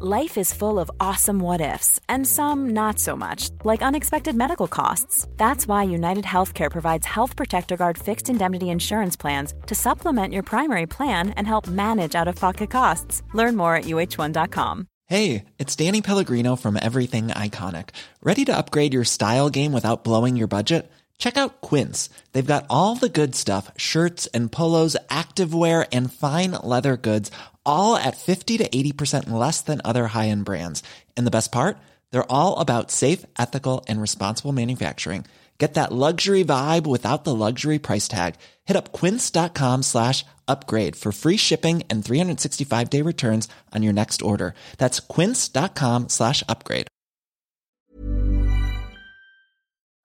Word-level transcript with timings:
Life 0.00 0.38
is 0.38 0.52
full 0.52 0.80
of 0.80 0.90
awesome 0.98 1.38
what 1.38 1.60
ifs, 1.60 2.00
and 2.08 2.26
some 2.26 2.70
not 2.70 2.98
so 2.98 3.14
much, 3.14 3.50
like 3.62 3.80
unexpected 3.80 4.34
medical 4.34 4.66
costs. 4.66 5.28
That's 5.36 5.68
why 5.68 5.84
United 5.84 6.24
Healthcare 6.24 6.68
provides 6.68 7.06
Health 7.06 7.36
Protector 7.36 7.76
Guard 7.76 7.96
fixed 7.96 8.28
indemnity 8.28 8.70
insurance 8.70 9.14
plans 9.14 9.54
to 9.66 9.74
supplement 9.76 10.32
your 10.32 10.42
primary 10.42 10.86
plan 10.86 11.30
and 11.36 11.46
help 11.46 11.68
manage 11.68 12.16
out 12.16 12.26
of 12.26 12.34
pocket 12.34 12.70
costs. 12.70 13.22
Learn 13.34 13.54
more 13.54 13.76
at 13.76 13.84
uh1.com. 13.84 14.88
Hey, 15.06 15.44
it's 15.60 15.76
Danny 15.76 16.02
Pellegrino 16.02 16.56
from 16.56 16.76
Everything 16.82 17.28
Iconic. 17.28 17.90
Ready 18.20 18.44
to 18.46 18.56
upgrade 18.56 18.92
your 18.92 19.04
style 19.04 19.48
game 19.48 19.72
without 19.72 20.02
blowing 20.02 20.34
your 20.34 20.48
budget? 20.48 20.90
Check 21.18 21.36
out 21.36 21.60
Quince. 21.60 22.10
They've 22.32 22.44
got 22.44 22.66
all 22.68 22.96
the 22.96 23.08
good 23.08 23.36
stuff 23.36 23.70
shirts 23.76 24.26
and 24.34 24.50
polos, 24.50 24.96
activewear, 25.08 25.86
and 25.92 26.12
fine 26.12 26.50
leather 26.52 26.96
goods, 26.96 27.30
all 27.66 27.96
at 27.96 28.16
50 28.16 28.58
to 28.58 28.68
80% 28.68 29.30
less 29.30 29.60
than 29.60 29.82
other 29.84 30.06
high 30.08 30.28
end 30.28 30.44
brands. 30.46 30.82
And 31.16 31.26
the 31.26 31.36
best 31.36 31.52
part? 31.52 31.76
They're 32.10 32.32
all 32.32 32.58
about 32.58 32.90
safe, 32.90 33.26
ethical, 33.38 33.84
and 33.86 34.00
responsible 34.00 34.52
manufacturing. 34.52 35.26
Get 35.58 35.74
that 35.74 35.92
luxury 35.92 36.44
vibe 36.44 36.86
without 36.86 37.24
the 37.24 37.34
luxury 37.34 37.78
price 37.78 38.08
tag. 38.08 38.34
Hit 38.64 38.76
up 38.76 38.92
quince.com 38.92 39.82
slash 39.82 40.24
upgrade 40.48 40.96
for 40.96 41.12
free 41.12 41.36
shipping 41.36 41.84
and 41.88 42.04
365 42.04 42.90
day 42.90 43.02
returns 43.02 43.48
on 43.72 43.82
your 43.82 43.92
next 43.92 44.20
order. 44.22 44.54
That's 44.78 45.00
quince.com 45.00 46.08
slash 46.08 46.42
upgrade. 46.48 46.88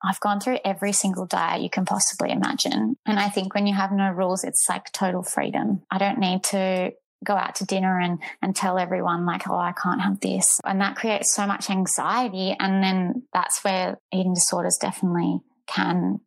I've 0.02 0.20
gone 0.20 0.40
through 0.40 0.58
every 0.64 0.92
single 0.92 1.26
diet 1.26 1.62
you 1.62 1.68
can 1.68 1.84
possibly 1.84 2.30
imagine. 2.30 2.96
And 3.04 3.18
I 3.18 3.28
think 3.28 3.54
when 3.54 3.66
you 3.66 3.74
have 3.74 3.92
no 3.92 4.10
rules, 4.10 4.44
it's 4.44 4.66
like 4.66 4.90
total 4.92 5.22
freedom. 5.22 5.82
I 5.90 5.98
don't 5.98 6.18
need 6.18 6.42
to 6.44 6.92
go 7.24 7.34
out 7.34 7.56
to 7.56 7.64
dinner 7.64 7.98
and, 7.98 8.18
and 8.42 8.56
tell 8.56 8.78
everyone 8.78 9.26
like, 9.26 9.48
oh, 9.48 9.58
I 9.58 9.72
can't 9.72 10.00
have 10.00 10.20
this. 10.20 10.60
And 10.64 10.80
that 10.80 10.96
creates 10.96 11.34
so 11.34 11.46
much 11.46 11.70
anxiety. 11.70 12.56
And 12.58 12.82
then 12.82 13.22
that's 13.32 13.62
where 13.62 13.98
eating 14.12 14.34
disorders 14.34 14.78
definitely 14.80 15.40
can 15.66 16.20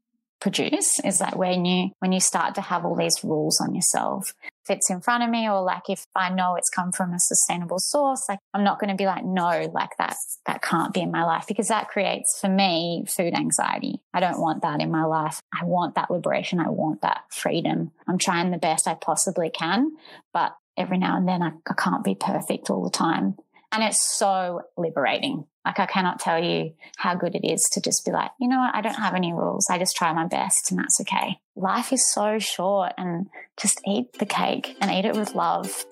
produce 0.44 1.00
is 1.06 1.22
like 1.22 1.38
when 1.38 1.64
you 1.64 1.90
when 2.00 2.12
you 2.12 2.20
start 2.20 2.54
to 2.54 2.60
have 2.60 2.84
all 2.84 2.98
these 2.98 3.24
rules 3.24 3.62
on 3.62 3.74
yourself 3.74 4.34
if 4.66 4.76
it's 4.76 4.90
in 4.90 5.00
front 5.00 5.24
of 5.24 5.30
me 5.30 5.48
or 5.48 5.62
like 5.62 5.84
if 5.88 6.06
i 6.18 6.30
know 6.30 6.56
it's 6.56 6.70
come 6.70 6.92
from 6.92 7.14
a 7.14 7.20
sustainable 7.20 7.80
source 7.80 8.26
like 8.28 8.40
i'm 8.54 8.64
not 8.64 8.78
going 8.78 8.90
to 8.90 8.96
be 8.96 9.06
like 9.06 9.24
no 9.24 9.72
like 9.74 9.92
that 9.98 10.18
that 10.46 10.62
can't 10.62 10.94
be 10.94 11.00
in 11.00 11.12
my 11.12 11.24
life 11.24 11.46
because 11.48 11.70
that 11.70 11.88
creates 11.88 12.38
for 12.42 12.50
me 12.50 13.06
food 13.08 13.34
anxiety 13.34 14.02
i 14.14 14.20
don't 14.20 14.42
want 14.42 14.62
that 14.64 14.82
in 14.82 14.92
my 14.92 15.06
life 15.06 15.40
i 15.58 15.64
want 15.64 15.96
that 15.96 16.12
liberation 16.12 16.60
i 16.60 16.68
want 16.70 17.00
that 17.00 17.22
freedom 17.30 17.92
i'm 18.10 18.18
trying 18.18 18.52
the 18.52 18.58
best 18.58 18.86
i 18.86 18.94
possibly 18.94 19.50
can 19.50 19.92
but 20.34 20.54
every 20.78 20.98
now 20.98 21.18
and 21.18 21.28
then 21.28 21.42
I, 21.42 21.52
I 21.70 21.74
can't 21.74 22.04
be 22.04 22.16
perfect 22.16 22.70
all 22.70 22.84
the 22.84 22.90
time 22.90 23.36
and 23.74 23.84
it's 23.84 24.18
so 24.18 24.62
liberating. 24.78 25.46
Like 25.66 25.80
I 25.80 25.88
cannot 25.88 26.20
tell 26.20 26.42
you 26.42 26.74
how 26.98 27.16
good 27.16 27.36
it 27.36 27.46
is 27.46 27.68
to 27.74 27.82
just 27.82 28.06
be 28.06 28.12
like, 28.12 28.30
you 28.40 28.48
know 28.48 28.60
what? 28.60 28.76
I 28.76 28.82
don't 28.82 28.94
have 28.94 29.16
any 29.16 29.34
rules. 29.34 29.68
I 29.70 29.80
just 29.80 29.96
try 29.96 30.14
my 30.14 30.28
best 30.28 30.70
and 30.72 30.80
that's 30.80 31.02
okay. 31.02 31.40
Life 31.56 31.92
is 31.92 32.08
so 32.08 32.38
short 32.38 32.94
and 32.98 33.28
just 33.60 33.82
eat 33.88 34.14
the 34.20 34.28
cake 34.28 34.78
and 34.80 34.92
eat 34.92 35.06
it 35.06 35.16
with 35.16 35.34
love. 35.34 35.86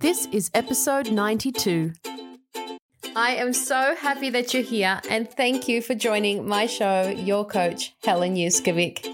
This 0.00 0.26
is 0.32 0.50
episode 0.52 1.12
92. 1.12 1.92
I 3.16 3.36
am 3.36 3.52
so 3.52 3.94
happy 3.94 4.28
that 4.30 4.52
you're 4.52 4.64
here 4.64 5.00
and 5.08 5.30
thank 5.30 5.68
you 5.68 5.80
for 5.80 5.94
joining 5.94 6.48
my 6.48 6.66
show, 6.66 7.14
Your 7.16 7.44
Coach, 7.46 7.94
Helen 8.02 8.34
Yuskovic. 8.34 9.06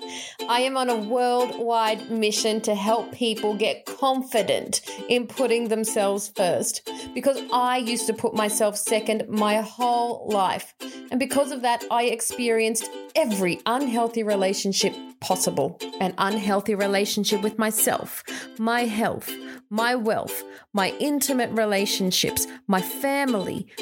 I 0.49 0.61
am 0.61 0.79
on 0.79 0.89
a 0.89 0.97
worldwide 0.97 2.11
mission 2.11 2.63
to 2.63 2.75
help 2.75 3.13
people 3.13 3.55
get 3.55 3.85
confident 3.85 4.81
in 5.11 5.27
putting 5.27 5.69
themselves 5.69 6.33
first 6.35 6.91
because 7.15 7.43
I 7.53 7.77
used 7.77 8.07
to 8.07 8.15
put 8.15 8.35
myself 8.35 8.79
second 8.79 9.29
my 9.29 9.57
whole 9.57 10.27
life. 10.31 10.73
And 11.11 11.21
because 11.21 11.53
of 11.53 11.61
that, 11.61 11.85
I 11.91 12.05
experienced 12.05 12.89
every 13.15 13.61
unhealthy 13.67 14.23
relationship 14.23 14.95
possible 15.21 15.79
an 16.01 16.15
unhealthy 16.19 16.75
relationship 16.75 17.43
with 17.43 17.59
myself, 17.59 18.25
my 18.59 18.83
health, 18.85 19.31
my 19.69 19.95
wealth, 19.95 20.43
my 20.73 20.95
intimate 20.99 21.51
relationships, 21.51 22.47
my 22.67 22.81
family, 22.81 23.67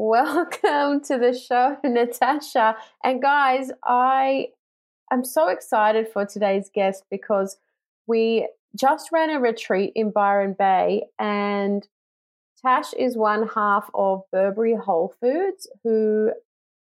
Welcome 0.00 1.00
to 1.06 1.18
the 1.18 1.36
show, 1.36 1.76
Natasha. 1.84 2.76
And 3.02 3.20
guys, 3.20 3.72
I 3.84 4.50
am 5.10 5.24
so 5.24 5.48
excited 5.48 6.06
for 6.12 6.24
today's 6.24 6.70
guest 6.72 7.02
because 7.10 7.56
we 8.06 8.48
just 8.76 9.10
ran 9.10 9.28
a 9.30 9.40
retreat 9.40 9.92
in 9.96 10.12
Byron 10.12 10.54
Bay 10.56 11.08
and 11.18 11.84
Tash 12.64 12.92
is 12.92 13.16
one 13.16 13.48
half 13.48 13.90
of 13.92 14.22
Burberry 14.30 14.76
Whole 14.76 15.14
Foods, 15.20 15.68
who 15.82 16.30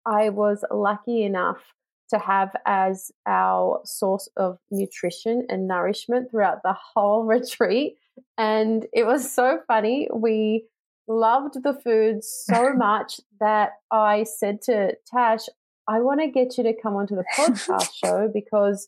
I 0.07 0.29
was 0.29 0.65
lucky 0.71 1.21
enough 1.21 1.61
to 2.09 2.17
have 2.17 2.55
as 2.65 3.11
our 3.27 3.81
source 3.85 4.27
of 4.35 4.57
nutrition 4.71 5.45
and 5.47 5.67
nourishment 5.67 6.31
throughout 6.31 6.63
the 6.63 6.73
whole 6.73 7.23
retreat. 7.25 7.97
And 8.39 8.87
it 8.93 9.05
was 9.05 9.31
so 9.31 9.59
funny. 9.67 10.07
We 10.11 10.65
loved 11.07 11.61
the 11.63 11.73
food 11.73 12.23
so 12.23 12.73
much 12.77 13.19
that 13.39 13.71
I 13.91 14.23
said 14.23 14.61
to 14.63 14.93
Tash, 15.07 15.41
I 15.87 15.99
want 15.99 16.21
to 16.21 16.27
get 16.27 16.57
you 16.57 16.63
to 16.63 16.73
come 16.73 16.95
onto 16.95 17.15
the 17.15 17.25
podcast 17.37 17.91
show 18.03 18.29
because 18.33 18.87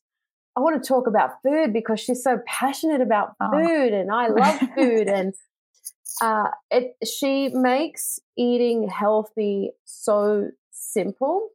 I 0.55 0.61
want 0.61 0.81
to 0.81 0.87
talk 0.87 1.07
about 1.07 1.41
food 1.43 1.73
because 1.73 1.99
she's 1.99 2.23
so 2.23 2.39
passionate 2.47 3.01
about 3.01 3.35
oh. 3.39 3.51
food 3.51 3.93
oh. 3.93 3.99
and 3.99 4.11
I 4.11 4.27
love 4.29 4.59
food 4.75 5.07
and 5.07 5.33
uh, 6.21 6.49
it 6.71 6.95
she 7.05 7.49
makes 7.49 8.19
eating 8.37 8.89
healthy 8.89 9.71
so 9.85 10.49
simple 10.71 11.49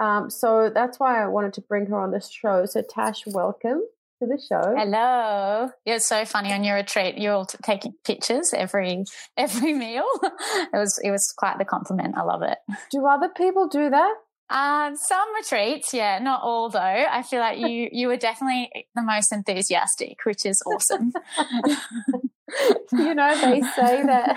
um, 0.00 0.30
so 0.30 0.70
that's 0.74 0.98
why 0.98 1.22
I 1.22 1.26
wanted 1.26 1.52
to 1.54 1.60
bring 1.60 1.86
her 1.86 2.00
on 2.00 2.10
the 2.10 2.20
show. 2.20 2.64
So 2.66 2.82
Tash, 2.82 3.24
welcome 3.26 3.82
to 4.22 4.28
the 4.28 4.40
show. 4.40 4.74
Hello. 4.76 5.70
You're 5.84 5.98
so 5.98 6.24
funny 6.24 6.52
on 6.52 6.64
your 6.64 6.76
retreat. 6.76 7.18
You're 7.18 7.34
all 7.34 7.46
t- 7.46 7.58
taking 7.62 7.94
pictures 8.04 8.52
every 8.54 9.04
every 9.36 9.74
meal. 9.74 10.04
it 10.22 10.76
was 10.76 11.00
it 11.02 11.10
was 11.10 11.32
quite 11.36 11.58
the 11.58 11.64
compliment. 11.64 12.16
I 12.16 12.22
love 12.22 12.42
it. 12.42 12.58
Do 12.90 13.06
other 13.06 13.28
people 13.28 13.68
do 13.68 13.90
that? 13.90 14.14
Um, 14.50 14.96
some 14.96 15.34
retreats, 15.34 15.94
yeah, 15.94 16.18
not 16.18 16.42
all 16.42 16.68
though. 16.68 16.78
I 16.78 17.22
feel 17.22 17.40
like 17.40 17.58
you 17.58 17.88
you 17.92 18.08
were 18.08 18.16
definitely 18.16 18.70
the 18.94 19.02
most 19.02 19.32
enthusiastic, 19.32 20.18
which 20.24 20.46
is 20.46 20.62
awesome. 20.66 21.12
you 22.92 23.14
know, 23.14 23.34
they 23.40 23.62
say 23.62 24.02
that 24.02 24.36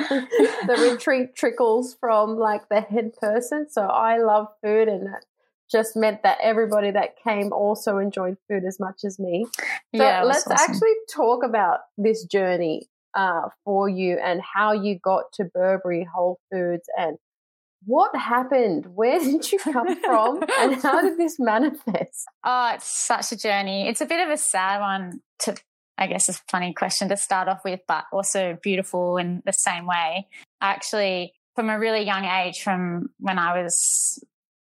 the 0.68 0.90
retreat 0.92 1.36
trickles 1.36 1.96
from 2.00 2.38
like 2.38 2.70
the 2.70 2.82
head 2.82 3.12
person. 3.22 3.68
So 3.70 3.82
I 3.82 4.18
love 4.18 4.48
food, 4.64 4.88
and 4.88 5.08
that 5.08 5.26
just 5.72 5.96
meant 5.96 6.24
that 6.24 6.38
everybody 6.42 6.92
that 6.92 7.16
came 7.24 7.52
also 7.52 7.98
enjoyed 7.98 8.38
food 8.48 8.64
as 8.66 8.80
much 8.80 9.02
as 9.06 9.20
me. 9.20 9.46
So 9.96 10.04
yeah, 10.04 10.24
let's 10.24 10.48
awesome. 10.48 10.58
actually 10.60 10.94
talk 11.12 11.44
about 11.44 11.80
this 11.98 12.26
journey 12.26 12.88
uh, 13.16 13.50
for 13.64 13.90
you 13.90 14.20
and 14.24 14.42
how 14.42 14.74
you 14.74 15.00
got 15.00 15.26
to 15.34 15.46
Burberry 15.46 16.08
Whole 16.12 16.40
Foods 16.52 16.88
and 16.98 17.18
what 17.88 18.16
happened? 18.16 18.88
Where 18.96 19.20
did 19.24 19.52
you 19.52 19.60
come 19.60 19.96
from? 20.02 20.44
and 20.60 20.76
how 20.82 21.02
did 21.02 21.18
this 21.18 21.36
manifest? 21.40 22.26
Oh, 22.44 22.72
it's 22.74 22.92
such 22.92 23.32
a 23.32 23.38
journey. 23.38 23.88
It's 23.88 24.02
a 24.02 24.06
bit 24.06 24.26
of 24.26 24.34
a 24.34 24.38
sad 24.38 24.82
one 24.82 25.22
to, 25.40 25.56
I 25.98 26.08
guess, 26.08 26.28
a 26.28 26.34
funny 26.50 26.74
question 26.74 27.10
to 27.10 27.18
start 27.18 27.48
off 27.48 27.62
with, 27.64 27.82
but 27.88 28.06
also 28.12 28.58
beautiful 28.62 29.18
in 29.18 29.44
the 29.46 29.54
same 29.54 29.86
way. 29.86 30.28
I 30.62 30.72
actually 30.72 31.34
from 31.56 31.70
a 31.70 31.80
really 31.80 32.02
young 32.02 32.26
age, 32.26 32.62
from 32.62 33.10
when 33.20 33.40
I 33.40 33.62
was 33.62 34.20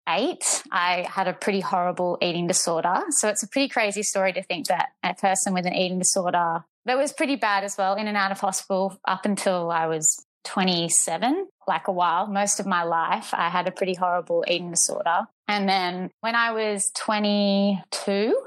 eight, 0.07 0.63
I 0.71 1.07
had 1.09 1.27
a 1.27 1.33
pretty 1.33 1.61
horrible 1.61 2.17
eating 2.21 2.47
disorder. 2.47 3.03
So 3.09 3.29
it's 3.29 3.43
a 3.43 3.47
pretty 3.47 3.69
crazy 3.69 4.03
story 4.03 4.33
to 4.33 4.43
think 4.43 4.67
that 4.67 4.89
a 5.03 5.13
person 5.13 5.53
with 5.53 5.65
an 5.65 5.73
eating 5.73 5.99
disorder 5.99 6.63
that 6.85 6.97
was 6.97 7.13
pretty 7.13 7.37
bad 7.37 7.63
as 7.63 7.77
well, 7.77 7.95
in 7.95 8.07
and 8.07 8.17
out 8.17 8.31
of 8.31 8.39
hospital 8.39 8.97
up 9.05 9.25
until 9.25 9.71
I 9.71 9.87
was 9.87 10.25
27, 10.45 11.47
like 11.67 11.87
a 11.87 11.91
while, 11.91 12.27
most 12.27 12.59
of 12.59 12.65
my 12.65 12.83
life, 12.83 13.33
I 13.33 13.49
had 13.49 13.67
a 13.67 13.71
pretty 13.71 13.93
horrible 13.93 14.43
eating 14.47 14.71
disorder. 14.71 15.21
And 15.47 15.67
then 15.67 16.11
when 16.19 16.35
I 16.35 16.51
was 16.51 16.91
22, 16.95 18.37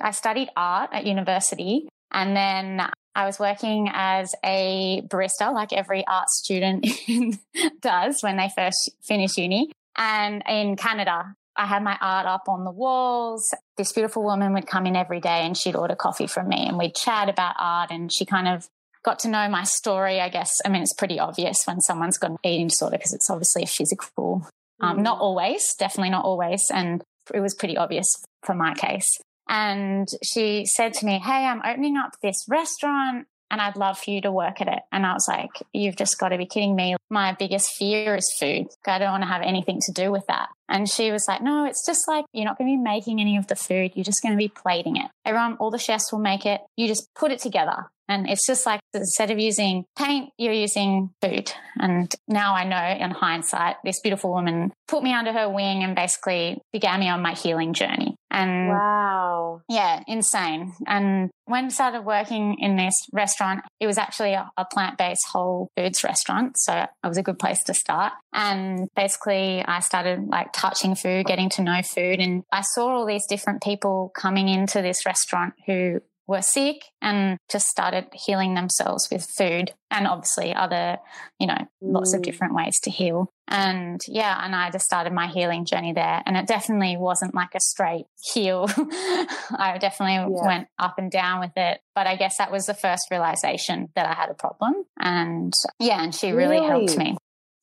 I 0.00 0.10
studied 0.12 0.48
art 0.56 0.90
at 0.92 1.04
university. 1.04 1.88
And 2.10 2.36
then 2.36 2.80
I 3.14 3.26
was 3.26 3.38
working 3.38 3.90
as 3.92 4.34
a 4.44 5.02
barista, 5.06 5.52
like 5.52 5.72
every 5.72 6.06
art 6.06 6.30
student 6.30 6.86
does 7.80 8.22
when 8.22 8.36
they 8.36 8.50
first 8.54 8.90
finish 9.02 9.36
uni. 9.36 9.72
And 9.96 10.42
in 10.48 10.76
Canada, 10.76 11.34
I 11.56 11.66
had 11.66 11.82
my 11.82 11.96
art 12.00 12.26
up 12.26 12.44
on 12.48 12.64
the 12.64 12.70
walls. 12.70 13.54
This 13.76 13.92
beautiful 13.92 14.24
woman 14.24 14.52
would 14.54 14.66
come 14.66 14.86
in 14.86 14.96
every 14.96 15.20
day 15.20 15.44
and 15.44 15.56
she'd 15.56 15.76
order 15.76 15.94
coffee 15.94 16.26
from 16.26 16.48
me 16.48 16.66
and 16.66 16.76
we'd 16.76 16.94
chat 16.94 17.28
about 17.28 17.54
art 17.58 17.90
and 17.90 18.12
she 18.12 18.24
kind 18.24 18.48
of 18.48 18.68
got 19.04 19.20
to 19.20 19.28
know 19.28 19.48
my 19.48 19.62
story, 19.62 20.20
I 20.20 20.28
guess. 20.28 20.60
I 20.64 20.68
mean, 20.68 20.82
it's 20.82 20.94
pretty 20.94 21.20
obvious 21.20 21.64
when 21.64 21.80
someone's 21.80 22.18
got 22.18 22.32
an 22.32 22.38
eating 22.44 22.68
disorder 22.68 22.96
because 22.96 23.12
it's 23.12 23.30
obviously 23.30 23.62
a 23.62 23.66
physical, 23.66 24.48
um, 24.80 24.98
mm. 24.98 25.02
not 25.02 25.20
always, 25.20 25.74
definitely 25.78 26.10
not 26.10 26.24
always. 26.24 26.64
And 26.72 27.02
it 27.32 27.40
was 27.40 27.54
pretty 27.54 27.76
obvious 27.76 28.06
for 28.42 28.54
my 28.54 28.74
case. 28.74 29.08
And 29.48 30.08
she 30.24 30.64
said 30.64 30.94
to 30.94 31.06
me, 31.06 31.18
Hey, 31.18 31.44
I'm 31.44 31.60
opening 31.64 31.96
up 31.96 32.12
this 32.22 32.44
restaurant 32.48 33.26
and 33.50 33.60
I'd 33.60 33.76
love 33.76 33.98
for 33.98 34.10
you 34.10 34.20
to 34.22 34.32
work 34.32 34.60
at 34.60 34.68
it. 34.68 34.80
And 34.92 35.06
I 35.06 35.12
was 35.12 35.26
like, 35.28 35.50
You've 35.72 35.96
just 35.96 36.18
got 36.18 36.30
to 36.30 36.38
be 36.38 36.46
kidding 36.46 36.74
me. 36.74 36.96
My 37.10 37.32
biggest 37.38 37.74
fear 37.76 38.16
is 38.16 38.34
food. 38.38 38.66
I 38.86 38.98
don't 38.98 39.10
want 39.10 39.22
to 39.22 39.28
have 39.28 39.42
anything 39.42 39.80
to 39.82 39.92
do 39.92 40.10
with 40.10 40.26
that. 40.28 40.48
And 40.68 40.88
she 40.88 41.10
was 41.10 41.26
like, 41.28 41.42
No, 41.42 41.64
it's 41.66 41.84
just 41.86 42.08
like 42.08 42.24
you're 42.32 42.44
not 42.44 42.58
going 42.58 42.70
to 42.70 42.76
be 42.76 42.82
making 42.82 43.20
any 43.20 43.36
of 43.36 43.46
the 43.46 43.56
food. 43.56 43.92
You're 43.94 44.04
just 44.04 44.22
going 44.22 44.32
to 44.32 44.38
be 44.38 44.48
plating 44.48 44.96
it. 44.96 45.10
Everyone, 45.24 45.54
all 45.54 45.70
the 45.70 45.78
chefs 45.78 46.12
will 46.12 46.20
make 46.20 46.46
it. 46.46 46.60
You 46.76 46.88
just 46.88 47.08
put 47.14 47.32
it 47.32 47.38
together. 47.38 47.86
And 48.08 48.28
it's 48.28 48.46
just 48.46 48.66
like 48.66 48.80
instead 48.92 49.30
of 49.30 49.38
using 49.38 49.84
paint, 49.96 50.30
you're 50.38 50.52
using 50.52 51.10
food. 51.22 51.52
And 51.78 52.12
now 52.28 52.54
I 52.54 52.64
know 52.64 53.04
in 53.04 53.10
hindsight, 53.10 53.76
this 53.84 54.00
beautiful 54.00 54.30
woman 54.30 54.72
put 54.88 55.02
me 55.02 55.12
under 55.12 55.32
her 55.32 55.48
wing 55.48 55.82
and 55.82 55.96
basically 55.96 56.60
began 56.72 57.00
me 57.00 57.08
on 57.08 57.22
my 57.22 57.32
healing 57.32 57.72
journey. 57.72 58.16
And 58.30 58.68
wow. 58.68 59.60
Yeah, 59.68 60.02
insane. 60.08 60.74
And 60.86 61.30
when 61.46 61.66
I 61.66 61.68
started 61.68 62.04
working 62.04 62.56
in 62.58 62.76
this 62.76 62.94
restaurant, 63.12 63.60
it 63.80 63.86
was 63.86 63.96
actually 63.96 64.32
a, 64.32 64.50
a 64.56 64.64
plant 64.64 64.98
based 64.98 65.26
whole 65.32 65.68
foods 65.76 66.02
restaurant. 66.02 66.58
So 66.58 66.72
it 66.74 67.06
was 67.06 67.16
a 67.16 67.22
good 67.22 67.38
place 67.38 67.62
to 67.64 67.74
start. 67.74 68.12
And 68.32 68.88
basically, 68.96 69.64
I 69.64 69.80
started 69.80 70.26
like 70.26 70.52
touching 70.52 70.94
food, 70.94 71.26
getting 71.26 71.48
to 71.50 71.62
know 71.62 71.80
food. 71.82 72.18
And 72.18 72.42
I 72.50 72.62
saw 72.62 72.88
all 72.88 73.06
these 73.06 73.26
different 73.26 73.62
people 73.62 74.10
coming 74.16 74.48
into 74.48 74.82
this 74.82 75.06
restaurant 75.06 75.54
who 75.66 76.00
were 76.26 76.42
sick 76.42 76.84
and 77.02 77.38
just 77.50 77.68
started 77.68 78.06
healing 78.12 78.54
themselves 78.54 79.08
with 79.10 79.24
food 79.24 79.72
and 79.90 80.06
obviously 80.06 80.54
other, 80.54 80.98
you 81.38 81.46
know, 81.46 81.58
lots 81.82 82.14
of 82.14 82.20
mm. 82.20 82.24
different 82.24 82.54
ways 82.54 82.80
to 82.80 82.90
heal. 82.90 83.30
And 83.46 84.00
yeah, 84.08 84.40
and 84.42 84.54
I 84.54 84.70
just 84.70 84.86
started 84.86 85.12
my 85.12 85.26
healing 85.26 85.66
journey 85.66 85.92
there. 85.92 86.22
And 86.24 86.36
it 86.36 86.46
definitely 86.46 86.96
wasn't 86.96 87.34
like 87.34 87.54
a 87.54 87.60
straight 87.60 88.06
heal. 88.22 88.66
I 88.78 89.76
definitely 89.78 90.34
yeah. 90.34 90.46
went 90.46 90.68
up 90.78 90.98
and 90.98 91.10
down 91.10 91.40
with 91.40 91.52
it. 91.56 91.80
But 91.94 92.06
I 92.06 92.16
guess 92.16 92.38
that 92.38 92.50
was 92.50 92.66
the 92.66 92.74
first 92.74 93.10
realization 93.10 93.88
that 93.94 94.06
I 94.06 94.14
had 94.14 94.30
a 94.30 94.34
problem. 94.34 94.84
And 94.98 95.52
yeah, 95.78 96.02
and 96.02 96.14
she 96.14 96.32
really, 96.32 96.56
really? 96.56 96.86
helped 96.86 96.96
me. 96.96 97.16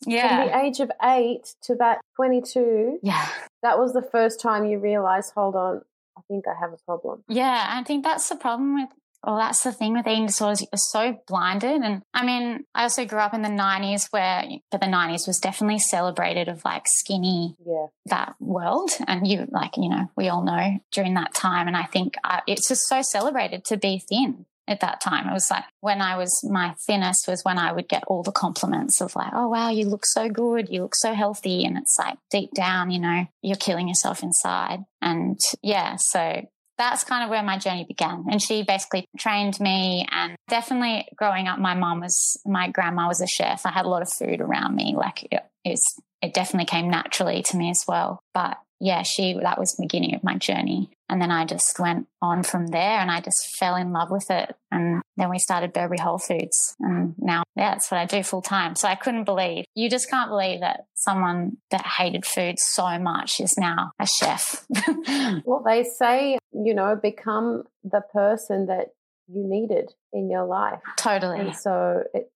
Yeah. 0.06 0.38
From 0.38 0.48
the 0.48 0.66
age 0.66 0.80
of 0.80 0.92
eight 1.04 1.56
to 1.64 1.74
about 1.74 1.98
22. 2.16 3.00
Yeah. 3.04 3.28
That 3.62 3.78
was 3.78 3.94
the 3.94 4.02
first 4.02 4.40
time 4.40 4.66
you 4.66 4.80
realized, 4.80 5.34
hold 5.36 5.56
on, 5.56 5.82
I 6.18 6.22
think 6.28 6.46
I 6.48 6.54
have 6.60 6.74
a 6.74 6.78
problem. 6.86 7.24
Yeah, 7.28 7.68
I 7.70 7.84
think 7.84 8.04
that's 8.04 8.30
the 8.30 8.36
problem 8.36 8.76
with 8.76 8.90
well, 9.24 9.38
that's 9.38 9.62
the 9.62 9.72
thing 9.72 9.94
with 9.94 10.08
eating 10.08 10.26
disorders. 10.26 10.62
You're 10.62 10.70
so 10.74 11.22
blinded. 11.28 11.82
And 11.84 12.02
I 12.12 12.26
mean, 12.26 12.66
I 12.74 12.84
also 12.84 13.06
grew 13.06 13.20
up 13.20 13.36
in 13.36 13.44
the 13.44 13.50
90s 13.50 14.08
where 14.12 14.44
for 14.72 14.80
the 14.80 14.88
90s 14.88 15.28
was 15.28 15.38
definitely 15.40 15.78
celebrated 15.78 16.48
of 16.48 16.66
like 16.66 16.84
skinny, 16.88 17.56
yeah. 17.64 17.88
that 18.08 18.34
world. 18.40 18.90
And 19.08 19.28
you, 19.28 19.48
like, 19.52 19.78
you 19.78 19.90
know, 19.90 20.10
we 20.16 20.30
all 20.30 20.44
know 20.44 20.80
during 20.92 21.14
that 21.16 21.36
time. 21.36 21.68
And 21.68 21.78
I 21.78 21.84
think 21.84 22.16
I, 22.24 22.38
uh, 22.38 22.42
it's 22.48 22.68
just 22.68 22.88
so 22.88 23.02
celebrated 23.04 23.64
to 23.66 23.78
be 23.78 24.02
thin 24.10 24.48
at 24.68 24.80
that 24.82 25.02
time. 25.02 25.28
It 25.28 25.34
was 25.34 25.48
like 25.50 25.66
when 25.82 26.02
I 26.02 26.18
was 26.18 26.32
my 26.44 26.76
thinnest 26.88 27.28
was 27.28 27.44
when 27.44 27.58
I 27.58 27.72
would 27.72 27.90
get 27.90 28.04
all 28.08 28.24
the 28.24 28.32
compliments 28.32 29.02
of 29.02 29.16
like, 29.16 29.32
oh 29.34 29.50
wow, 29.50 29.70
you 29.70 29.86
look 29.86 30.06
so 30.06 30.30
good, 30.30 30.70
you 30.70 30.82
look 30.82 30.96
so 30.96 31.14
healthy. 31.14 31.66
And 31.66 31.78
it's 31.78 31.98
like 32.00 32.18
deep 32.30 32.52
down, 32.54 32.92
you 32.92 33.00
know, 33.00 33.26
you're 33.42 33.56
killing 33.56 33.88
yourself 33.88 34.24
inside. 34.24 34.80
And 35.02 35.40
yeah, 35.62 35.98
so 35.98 36.44
that's 36.82 37.04
kind 37.04 37.24
of 37.24 37.30
where 37.30 37.44
my 37.44 37.58
journey 37.58 37.86
began. 37.88 38.26
And 38.32 38.42
she 38.42 38.64
basically 38.64 39.06
trained 39.18 39.60
me. 39.60 40.08
And 40.12 40.36
definitely 40.50 41.08
growing 41.16 41.48
up, 41.48 41.60
my 41.60 41.76
mom 41.76 42.02
was, 42.02 42.40
my 42.46 42.70
grandma 42.70 43.08
was 43.08 43.22
a 43.22 43.28
chef. 43.28 43.66
I 43.66 43.72
had 43.72 43.86
a 43.86 43.90
lot 43.90 44.02
of 44.02 44.12
food 44.12 44.42
around 44.42 44.76
me. 44.76 44.96
Like 44.98 45.28
it, 45.32 45.44
it's, 45.64 45.86
it 46.22 46.34
definitely 46.34 46.66
came 46.66 46.90
naturally 46.90 47.44
to 47.44 47.58
me 47.58 47.70
as 47.70 47.84
well. 47.88 48.20
But 48.34 48.58
yeah, 48.80 49.04
she, 49.04 49.38
that 49.42 49.60
was 49.60 49.74
the 49.74 49.84
beginning 49.84 50.16
of 50.16 50.24
my 50.24 50.38
journey. 50.38 50.90
And 51.12 51.22
then 51.22 51.30
I 51.30 51.44
just 51.44 51.78
went 51.78 52.08
on 52.22 52.42
from 52.42 52.68
there 52.68 53.00
and 53.00 53.12
I 53.12 53.20
just 53.20 53.58
fell 53.58 53.76
in 53.76 53.92
love 53.92 54.10
with 54.10 54.32
it. 54.32 54.56
And 54.72 55.02
then 55.18 55.30
we 55.30 55.40
started 55.40 55.74
Burberry 55.74 55.98
Whole 56.00 56.18
Foods. 56.18 56.76
And 56.80 57.16
now, 57.20 57.44
yeah, 57.58 57.72
that's 57.72 57.92
what 57.92 58.00
I 58.00 58.06
do 58.06 58.24
full 58.24 58.42
time. 58.42 58.78
So 58.78 58.88
I 58.88 58.96
couldn't 58.96 59.26
believe, 59.26 59.66
you 59.76 59.90
just 59.90 60.10
can't 60.10 60.30
believe 60.30 60.62
that 60.62 60.86
someone 60.96 61.58
that 61.70 61.86
hated 61.86 62.26
food 62.26 62.56
so 62.60 62.98
much 62.98 63.42
is 63.42 63.56
now 63.58 63.92
a 64.00 64.08
chef. 64.08 64.66
well, 65.46 65.62
they 65.66 65.84
say, 65.84 66.38
you 66.54 66.74
know, 66.74 66.96
become 66.96 67.64
the 67.84 68.02
person 68.14 68.68
that 68.68 68.94
you 69.28 69.46
needed 69.46 69.92
in 70.14 70.32
your 70.32 70.46
life. 70.46 70.80
Totally. 70.96 71.42
And 71.42 71.56
so 71.56 72.04
it 72.14 72.32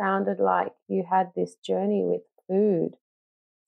sounded 0.00 0.40
like 0.40 0.72
you 0.88 1.04
had 1.08 1.30
this 1.36 1.56
journey 1.56 2.02
with 2.02 2.22
food 2.48 2.96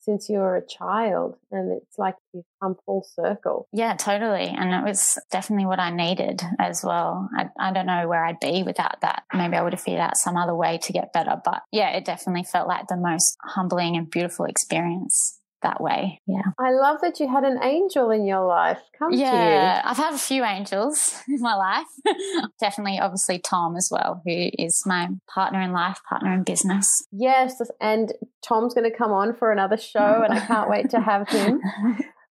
since 0.07 0.29
you 0.29 0.39
were 0.39 0.57
a 0.57 0.67
child 0.67 1.37
and 1.51 1.73
it's 1.73 1.99
like 1.99 2.15
you've 2.33 2.45
come 2.63 2.77
full 2.87 3.05
circle. 3.15 3.69
Yeah, 3.73 3.95
totally. 3.97 4.47
And 4.47 4.73
it 4.73 4.89
was 4.89 5.19
definitely 5.33 5.67
what 5.67 5.81
I 5.81 5.91
needed 5.91 6.41
as 6.61 6.83
well. 6.85 7.29
I, 7.37 7.47
I 7.59 7.73
don't 7.73 7.87
know 7.87 8.09
where 8.09 8.25
I'd 8.25 8.41
be 8.41 8.63
without 8.63 9.01
that. 9.03 9.25
Maybe 9.35 9.57
I 9.57 9.63
would 9.63 9.73
have 9.73 9.83
figured 9.83 10.01
out 10.01 10.17
some 10.17 10.37
other 10.37 10.55
way 10.55 10.79
to 10.83 10.93
get 10.93 11.13
better. 11.13 11.37
But 11.45 11.63
yeah, 11.73 11.91
it 11.91 12.05
definitely 12.05 12.45
felt 12.45 12.69
like 12.69 12.87
the 12.87 12.97
most 12.97 13.37
humbling 13.43 13.97
and 13.97 14.09
beautiful 14.09 14.47
experience 14.47 15.41
that 15.63 15.81
way. 15.81 16.21
Yeah. 16.27 16.43
I 16.59 16.73
love 16.73 17.01
that 17.03 17.21
you 17.21 17.29
had 17.29 17.45
an 17.45 17.63
angel 17.63 18.11
in 18.11 18.27
your 18.27 18.47
life 18.47 18.81
come 18.99 19.13
yeah, 19.13 19.31
to 19.31 19.37
you. 19.37 19.43
Yeah, 19.43 19.83
I've 19.85 19.97
had 19.97 20.15
a 20.15 20.19
few 20.19 20.45
angels 20.45 21.21
in 21.29 21.41
my 21.41 21.55
life. 21.55 21.87
Definitely, 22.61 22.99
obviously, 22.99 23.39
Tom 23.39 23.77
as 23.77 23.89
well, 23.91 24.23
who 24.25 24.51
is 24.59 24.83
my 24.87 25.09
partner 25.33 25.61
in 25.61 25.73
life, 25.73 26.01
partner 26.09 26.33
in 26.33 26.43
business. 26.43 26.89
Yes, 27.13 27.61
and 27.81 28.13
Tom's 28.47 28.75
going 28.75 28.91
to 28.91 28.97
come 28.97 29.13
on 29.13 29.35
for 29.35 29.53
another 29.53 29.77
show, 29.77 30.23
and 30.23 30.33
I 30.33 30.41
can't 30.41 30.71
wait 30.71 30.91
to 30.91 31.01
have 31.01 31.29
him. 31.29 31.61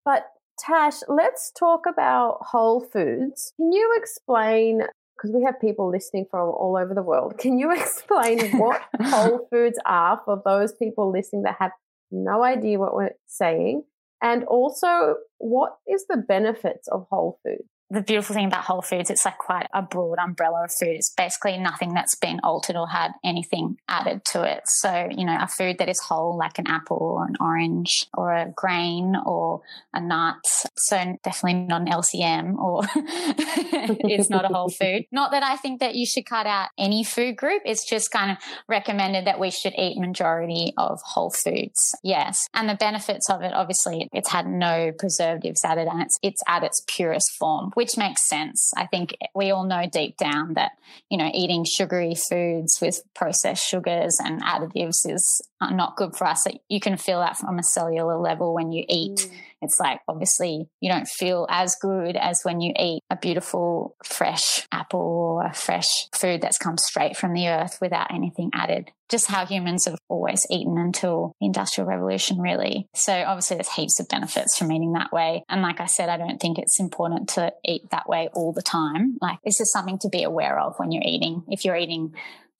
But 0.07 0.27
Tash, 0.59 0.97
let's 1.09 1.51
talk 1.59 1.85
about 1.89 2.37
Whole 2.43 2.85
Foods. 2.85 3.55
Can 3.57 3.73
you 3.73 3.95
explain 3.97 4.83
because 5.17 5.35
we 5.35 5.43
have 5.45 5.61
people 5.61 5.91
listening 5.91 6.27
from 6.31 6.49
all 6.49 6.77
over 6.77 6.93
the 6.93 7.03
world. 7.03 7.39
Can 7.39 7.59
you 7.59 7.73
explain 7.73 8.59
what 8.59 8.83
Whole 9.01 9.47
Foods 9.51 9.79
are 9.87 10.21
for 10.25 10.43
those 10.45 10.73
people 10.73 11.11
listening 11.11 11.43
that 11.43 11.57
have 11.59 11.71
no 12.15 12.43
idea 12.43 12.79
what 12.79 12.95
we're 12.95 13.15
saying. 13.27 13.85
And 14.23 14.45
also, 14.45 15.17
what 15.39 15.77
is 15.87 16.07
the 16.09 16.17
benefits 16.17 16.89
of 16.89 17.07
whole 17.11 17.39
food? 17.45 17.65
The 17.95 18.03
beautiful 18.03 18.35
thing 18.35 18.47
about 18.47 18.65
Whole 18.65 18.83
Foods, 18.83 19.11
it's 19.11 19.25
like 19.25 19.39
quite 19.39 19.67
a 19.73 19.83
broad 19.83 20.19
umbrella 20.19 20.65
of 20.65 20.71
food. 20.79 20.91
It's 20.91 21.13
basically 21.17 21.57
nothing 21.59 21.95
that's 21.95 22.17
been 22.17 22.41
altered 22.43 22.77
or 22.77 22.89
had 22.89 23.13
anything 23.25 23.79
added 23.89 24.25
to 24.33 24.43
it. 24.43 24.63
So, 24.67 25.09
you 25.11 25.25
know, 25.25 25.37
a 25.41 25.47
food 25.47 25.79
that 25.79 25.89
is 25.89 26.01
whole, 26.01 26.37
like 26.37 26.59
an 26.59 26.67
apple 26.67 26.99
or 26.99 27.27
an 27.27 27.37
orange 27.41 28.07
or 28.13 28.33
a 28.35 28.53
grain 28.55 29.15
or 29.25 29.63
a 29.93 30.01
nut. 30.01 30.37
So 30.77 31.19
definitely 31.23 31.61
not 31.61 31.83
an 31.83 31.89
LCM 31.89 32.57
or 32.59 32.83
it's 32.95 34.31
not 34.31 34.45
a 34.45 34.49
whole 34.49 34.69
food. 34.81 35.07
Not 35.13 35.31
that 35.31 35.43
I 35.43 35.57
think 35.57 35.81
that 35.81 35.95
you 35.95 36.07
should 36.07 36.27
cut 36.27 36.47
out 36.47 36.69
any 36.77 37.05
food 37.05 37.37
group. 37.37 37.63
It's 37.65 37.89
just 37.89 38.11
kind 38.11 38.33
of 38.33 38.39
recommended 38.69 39.27
that 39.27 39.39
we 39.39 39.51
should 39.51 39.75
eat 39.79 39.99
majority 39.99 40.75
of 40.77 41.01
whole 41.05 41.31
foods. 41.31 41.95
Yes. 42.03 42.49
And 42.53 42.69
the 42.69 42.75
benefits 42.75 43.31
of 43.31 43.43
it, 43.43 43.53
obviously, 43.53 44.09
it's 44.13 44.31
had 44.31 44.47
no 44.47 44.93
preservatives 44.99 45.65
added 45.65 45.89
and 45.89 46.03
it's, 46.03 46.19
it's 46.23 46.43
at 46.49 46.65
its 46.65 46.83
purest 46.87 47.31
form 47.39 47.71
which 47.85 47.99
makes 47.99 48.27
sense. 48.27 48.73
I 48.79 48.87
think 48.87 49.15
we 49.35 49.51
all 49.51 49.65
know 49.65 49.85
deep 49.93 50.17
down 50.17 50.55
that, 50.55 50.73
you 51.11 51.19
know, 51.19 51.31
eating 51.35 51.67
sugary 51.67 52.15
foods 52.15 52.79
with 52.81 53.03
processed 53.15 53.69
sugars 53.69 54.17
and 54.25 54.43
additives 54.43 55.05
is 55.05 55.43
not 55.61 55.97
good 55.97 56.17
for 56.17 56.27
us. 56.27 56.47
You 56.71 56.81
can 56.81 56.97
feel 56.97 57.21
that 57.21 57.37
from 57.37 57.59
a 57.59 57.63
cellular 57.63 58.19
level 58.19 58.55
when 58.55 58.73
you 58.73 58.87
eat. 58.89 59.19
Mm. 59.19 59.33
It's 59.65 59.81
like 59.81 60.01
obviously 60.09 60.69
you 60.81 60.91
don't 60.91 61.09
feel 61.09 61.47
as 61.51 61.77
good 61.81 62.17
as 62.17 62.41
when 62.43 62.61
you 62.61 62.73
eat 62.79 63.03
a 63.11 63.17
beautiful 63.17 63.97
fresh 64.05 64.67
apple 64.71 65.01
or 65.01 65.47
a 65.47 65.53
fresh 65.53 66.09
food 66.15 66.41
that's 66.41 66.59
come 66.59 66.79
straight 66.79 67.17
from 67.17 67.33
the 67.33 67.49
earth 67.49 67.79
without 67.81 68.13
anything 68.13 68.51
added. 68.55 68.91
just 69.11 69.27
how 69.29 69.47
humans 69.47 69.85
have 69.85 69.99
always 70.09 70.47
eaten 70.51 70.79
until 70.79 71.35
the 71.41 71.47
industrial 71.47 71.89
revolution, 71.89 72.41
really. 72.41 72.89
So 72.95 73.13
obviously 73.13 73.57
there's 73.57 73.73
heaps 73.73 74.01
of 74.01 74.09
benefits 74.09 74.57
from 74.57 74.73
eating 74.73 74.93
that 74.95 75.13
way. 75.13 75.45
And 75.49 75.63
like 75.63 75.81
I 75.81 75.87
said, 75.87 76.09
I 76.09 76.17
don't 76.17 76.41
think 76.41 76.59
it's 76.59 76.81
important 76.81 77.29
to 77.31 77.53
eat 77.65 77.91
that 77.91 78.09
way 78.09 78.29
all 78.35 78.53
the 78.53 78.63
time. 78.63 79.17
Like 79.21 79.39
this 79.45 79.61
is 79.61 79.71
something 79.73 79.99
to 80.01 80.09
be 80.09 80.23
aware 80.23 80.59
of 80.59 80.75
when 80.79 80.91
you're 80.91 81.03
eating. 81.05 81.45
If 81.49 81.65
you're 81.65 81.77
eating 81.77 82.15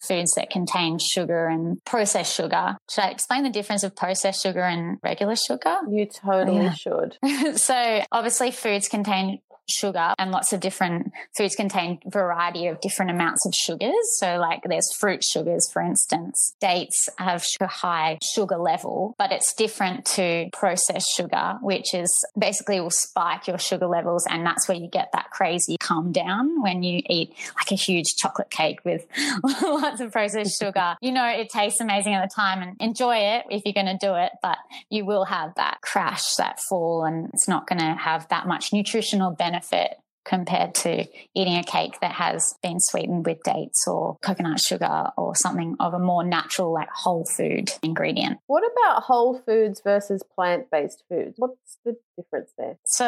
foods 0.07 0.33
that 0.37 0.51
contain 0.51 0.99
sugar 0.99 1.47
and 1.47 1.83
processed 1.85 2.35
sugar. 2.35 2.77
Should 2.91 3.05
I 3.05 3.11
explain 3.11 3.43
the 3.43 3.51
difference 3.51 3.83
of 3.83 3.97
processed 3.97 4.43
sugar 4.43 4.63
and 4.63 4.99
regular 5.03 5.37
sugar? 5.37 5.77
You 5.89 6.07
totally 6.07 6.65
yeah. 6.65 6.75
should. 6.75 7.17
so, 7.57 8.05
obviously, 8.13 8.51
foods 8.51 8.89
contain 8.89 9.41
sugar 9.69 10.15
and 10.19 10.31
lots 10.31 10.53
of 10.53 10.61
different 10.61 11.13
foods 11.37 11.55
contain 11.55 11.99
variety 12.07 12.67
of 12.67 12.81
different 12.81 13.11
amounts 13.11 13.47
of 13.47 13.55
sugars. 13.55 13.95
So 14.19 14.37
like 14.37 14.63
there's 14.65 14.93
fruit 14.95 15.23
sugars, 15.25 15.69
for 15.73 15.83
instance. 15.83 16.55
Dates 16.61 17.09
have 17.19 17.45
a 17.61 17.67
high 17.67 18.19
sugar 18.35 18.57
level, 18.57 19.15
but 19.19 19.33
it's 19.33 19.55
different 19.55 20.05
to 20.07 20.49
processed 20.53 21.09
sugar, 21.17 21.59
which 21.63 21.95
is 21.95 22.11
basically 22.39 22.81
will 22.81 22.91
spike 22.91 23.47
your 23.47 23.59
sugar 23.59 23.87
levels. 23.87 24.27
And 24.29 24.45
that's 24.45 24.69
where 24.69 24.77
you 24.77 24.89
get 24.89 25.11
that 25.13 25.31
crazy 25.31 25.77
calm 25.79 26.13
down 26.13 26.63
when 26.63 26.83
you 26.83 27.03
eat 27.09 27.35
like 27.57 27.71
a 27.71 27.77
huge 27.77 28.17
chocolate 28.17 28.51
cake 28.51 28.81
with 28.85 29.07
lots 29.63 30.01
of 30.01 30.13
processed 30.13 30.59
sugar. 30.61 30.97
You 31.05 31.13
know, 31.13 31.27
it 31.27 31.51
tastes 31.51 31.81
amazing 31.81 32.15
at 32.15 32.29
the 32.29 32.35
time 32.35 32.63
and 32.63 32.77
enjoy 32.81 33.17
it 33.17 33.45
if 33.51 33.63
you're 33.65 33.75
going 33.75 33.99
to 33.99 34.07
do 34.07 34.15
it, 34.15 34.33
but 34.43 34.57
you 34.89 35.05
will 35.05 35.27
have 35.27 35.55
that 35.57 35.83
crash, 35.83 36.35
that 36.37 36.61
fall, 36.61 37.05
and 37.05 37.29
it's 37.35 37.47
not 37.47 37.67
going 37.67 37.79
to 37.79 37.95
have 37.95 38.27
that 38.29 38.47
much 38.47 38.73
nutritional 38.73 39.31
benefit 39.33 39.54
benefit 39.55 39.99
compared 40.25 40.75
to 40.75 41.05
eating 41.35 41.57
a 41.57 41.63
cake 41.63 42.01
that 42.01 42.13
has 42.13 42.55
been 42.63 42.81
sweetened 42.81 43.27
with 43.27 43.43
dates 43.43 43.87
or 43.87 44.17
coconut 44.23 44.59
sugar 44.59 45.11
or 45.19 45.37
something 45.37 45.77
of 45.81 45.93
a 45.93 45.99
more 45.99 46.25
natural, 46.25 46.73
like 46.73 46.89
whole 46.91 47.27
food 47.27 47.71
ingredient. 47.83 48.39
What 48.47 48.63
about 48.63 49.03
whole 49.03 49.39
foods 49.39 49.83
versus 49.85 50.23
plant 50.35 50.71
based 50.71 51.03
foods? 51.11 51.35
What's 51.37 51.79
the 51.85 51.97
difference 52.17 52.53
there? 52.57 52.79
So, 52.87 53.05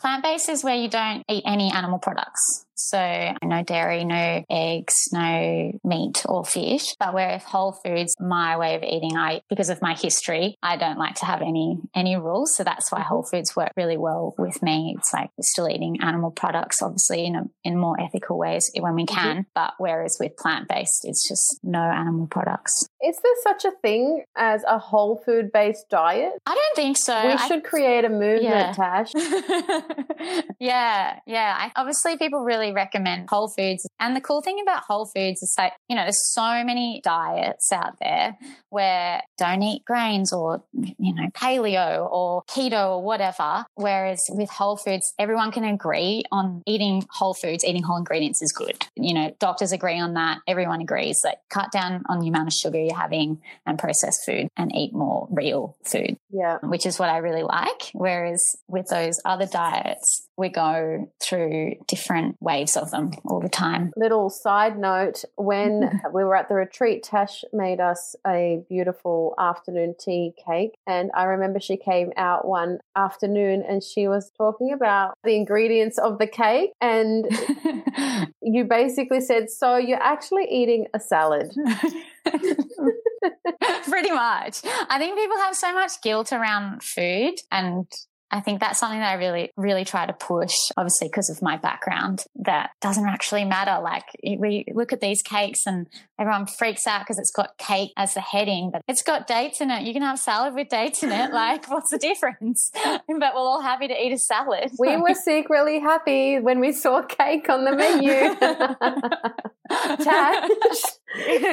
plant 0.00 0.24
based 0.24 0.48
is 0.48 0.64
where 0.64 0.74
you 0.74 0.88
don't 0.88 1.22
eat 1.28 1.44
any 1.46 1.70
animal 1.70 2.00
products. 2.00 2.66
So 2.78 3.34
no 3.42 3.62
dairy, 3.62 4.04
no 4.04 4.44
eggs, 4.48 5.08
no 5.12 5.72
meat 5.84 6.24
or 6.26 6.44
fish. 6.44 6.94
But 6.98 7.14
whereas 7.14 7.42
whole 7.44 7.72
foods, 7.72 8.14
my 8.20 8.56
way 8.56 8.76
of 8.76 8.82
eating, 8.82 9.16
I 9.16 9.42
because 9.48 9.68
of 9.68 9.82
my 9.82 9.94
history, 9.94 10.56
I 10.62 10.76
don't 10.76 10.98
like 10.98 11.16
to 11.16 11.26
have 11.26 11.42
any 11.42 11.78
any 11.94 12.16
rules. 12.16 12.56
So 12.56 12.64
that's 12.64 12.90
why 12.90 13.00
whole 13.00 13.24
foods 13.24 13.54
work 13.56 13.72
really 13.76 13.96
well 13.96 14.34
with 14.38 14.62
me. 14.62 14.94
It's 14.96 15.12
like 15.12 15.30
we're 15.36 15.42
still 15.42 15.68
eating 15.68 16.00
animal 16.02 16.30
products, 16.30 16.82
obviously 16.82 17.26
in 17.26 17.36
a, 17.36 17.44
in 17.64 17.78
more 17.78 18.00
ethical 18.00 18.38
ways 18.38 18.70
when 18.78 18.94
we 18.94 19.06
can. 19.06 19.38
Mm-hmm. 19.38 19.50
But 19.54 19.74
whereas 19.78 20.16
with 20.20 20.36
plant 20.36 20.68
based, 20.68 21.04
it's 21.04 21.26
just 21.28 21.60
no 21.62 21.80
animal 21.80 22.26
products. 22.26 22.88
Is 23.04 23.16
there 23.22 23.32
such 23.42 23.64
a 23.64 23.70
thing 23.80 24.24
as 24.36 24.64
a 24.66 24.78
whole 24.78 25.22
food 25.24 25.52
based 25.52 25.88
diet? 25.88 26.32
I 26.46 26.54
don't 26.54 26.76
think 26.76 26.96
so. 26.96 27.14
We 27.26 27.32
I, 27.32 27.48
should 27.48 27.62
create 27.62 28.04
a 28.04 28.08
movement, 28.08 28.42
yeah. 28.42 28.72
Tash. 28.72 29.12
yeah, 30.58 31.20
yeah. 31.24 31.56
I, 31.58 31.72
obviously, 31.76 32.16
people 32.16 32.40
really 32.40 32.72
recommend 32.72 33.28
whole 33.30 33.48
foods. 33.48 33.86
And 34.00 34.16
the 34.16 34.20
cool 34.20 34.42
thing 34.42 34.58
about 34.60 34.82
whole 34.82 35.06
foods 35.06 35.42
is 35.42 35.54
like, 35.56 35.74
you 35.88 35.94
know, 35.94 36.02
there's 36.02 36.32
so 36.32 36.64
many 36.64 37.00
diets 37.04 37.70
out 37.72 37.98
there 38.00 38.36
where 38.70 39.22
don't 39.38 39.62
eat 39.62 39.84
grains 39.84 40.32
or, 40.32 40.64
you 40.72 41.14
know, 41.14 41.28
paleo 41.34 42.10
or 42.10 42.42
keto 42.44 42.96
or 42.96 43.02
whatever. 43.02 43.64
Whereas 43.74 44.20
with 44.30 44.50
whole 44.50 44.76
foods, 44.76 45.14
everyone 45.20 45.52
can 45.52 45.64
agree 45.64 46.24
on 46.32 46.64
eating 46.66 47.06
whole 47.10 47.34
foods, 47.34 47.64
eating 47.64 47.84
whole 47.84 47.96
ingredients 47.96 48.42
is 48.42 48.50
good. 48.50 48.86
You 48.96 49.14
know, 49.14 49.36
doctors 49.38 49.70
agree 49.70 50.00
on 50.00 50.14
that. 50.14 50.38
Everyone 50.48 50.80
agrees 50.80 51.20
that 51.22 51.42
cut 51.48 51.70
down 51.70 52.02
on 52.08 52.18
the 52.18 52.26
amount 52.26 52.48
of 52.48 52.54
sugar 52.54 52.87
you're 52.88 52.96
having 52.96 53.40
and 53.66 53.78
processed 53.78 54.24
food 54.24 54.48
and 54.56 54.74
eat 54.74 54.92
more 54.92 55.28
real 55.30 55.76
food. 55.84 56.16
Yeah. 56.30 56.58
Which 56.62 56.86
is 56.86 56.98
what 56.98 57.10
I 57.10 57.18
really 57.18 57.42
like. 57.42 57.90
Whereas 57.92 58.42
with 58.68 58.88
those 58.88 59.20
other 59.24 59.46
diets, 59.46 60.28
we 60.38 60.48
go 60.48 61.10
through 61.20 61.74
different 61.88 62.36
waves 62.40 62.76
of 62.76 62.90
them 62.90 63.10
all 63.24 63.40
the 63.40 63.48
time. 63.48 63.92
Little 63.96 64.30
side 64.30 64.78
note 64.78 65.24
when 65.36 66.00
we 66.14 66.24
were 66.24 66.36
at 66.36 66.48
the 66.48 66.54
retreat, 66.54 67.02
Tash 67.02 67.42
made 67.52 67.80
us 67.80 68.14
a 68.26 68.62
beautiful 68.68 69.34
afternoon 69.38 69.94
tea 69.98 70.32
cake. 70.46 70.74
And 70.86 71.10
I 71.14 71.24
remember 71.24 71.60
she 71.60 71.76
came 71.76 72.12
out 72.16 72.46
one 72.46 72.78
afternoon 72.96 73.64
and 73.68 73.82
she 73.82 74.06
was 74.06 74.30
talking 74.36 74.72
about 74.72 75.14
the 75.24 75.34
ingredients 75.34 75.98
of 75.98 76.18
the 76.18 76.26
cake. 76.28 76.70
And 76.80 77.26
you 78.42 78.64
basically 78.64 79.20
said, 79.20 79.50
So 79.50 79.76
you're 79.76 80.02
actually 80.02 80.46
eating 80.50 80.86
a 80.94 81.00
salad. 81.00 81.50
Pretty 83.88 84.10
much. 84.10 84.60
I 84.88 84.98
think 84.98 85.18
people 85.18 85.36
have 85.38 85.56
so 85.56 85.72
much 85.72 86.00
guilt 86.02 86.32
around 86.32 86.82
food 86.82 87.34
and 87.50 87.86
I 88.30 88.40
think 88.40 88.60
that's 88.60 88.78
something 88.78 88.98
that 88.98 89.10
I 89.10 89.14
really, 89.14 89.52
really 89.56 89.84
try 89.84 90.04
to 90.04 90.12
push, 90.12 90.54
obviously, 90.76 91.08
because 91.08 91.30
of 91.30 91.40
my 91.40 91.56
background, 91.56 92.24
that 92.36 92.70
doesn't 92.80 93.06
actually 93.06 93.46
matter. 93.46 93.80
Like, 93.82 94.04
we 94.22 94.66
look 94.74 94.92
at 94.92 95.00
these 95.00 95.22
cakes 95.22 95.66
and 95.66 95.86
everyone 96.18 96.46
freaks 96.46 96.86
out 96.86 97.00
because 97.00 97.18
it's 97.18 97.30
got 97.30 97.56
cake 97.56 97.92
as 97.96 98.14
the 98.14 98.20
heading, 98.20 98.70
but 98.70 98.82
it's 98.86 99.02
got 99.02 99.26
dates 99.26 99.62
in 99.62 99.70
it. 99.70 99.84
You 99.84 99.94
can 99.94 100.02
have 100.02 100.18
salad 100.18 100.54
with 100.54 100.68
dates 100.68 101.02
in 101.02 101.12
it. 101.12 101.30
Like, 101.38 101.70
what's 101.70 101.90
the 101.90 101.98
difference? 101.98 102.72
but 102.84 103.06
we're 103.08 103.32
all 103.34 103.60
happy 103.60 103.86
to 103.86 103.94
eat 103.94 104.12
a 104.12 104.18
salad. 104.18 104.72
We 104.76 104.96
were 104.96 105.14
secretly 105.24 105.78
happy 105.78 106.40
when 106.40 106.58
we 106.58 106.72
saw 106.72 107.02
cake 107.02 107.48
on 107.48 107.64
the 107.64 107.76
menu. 107.76 108.34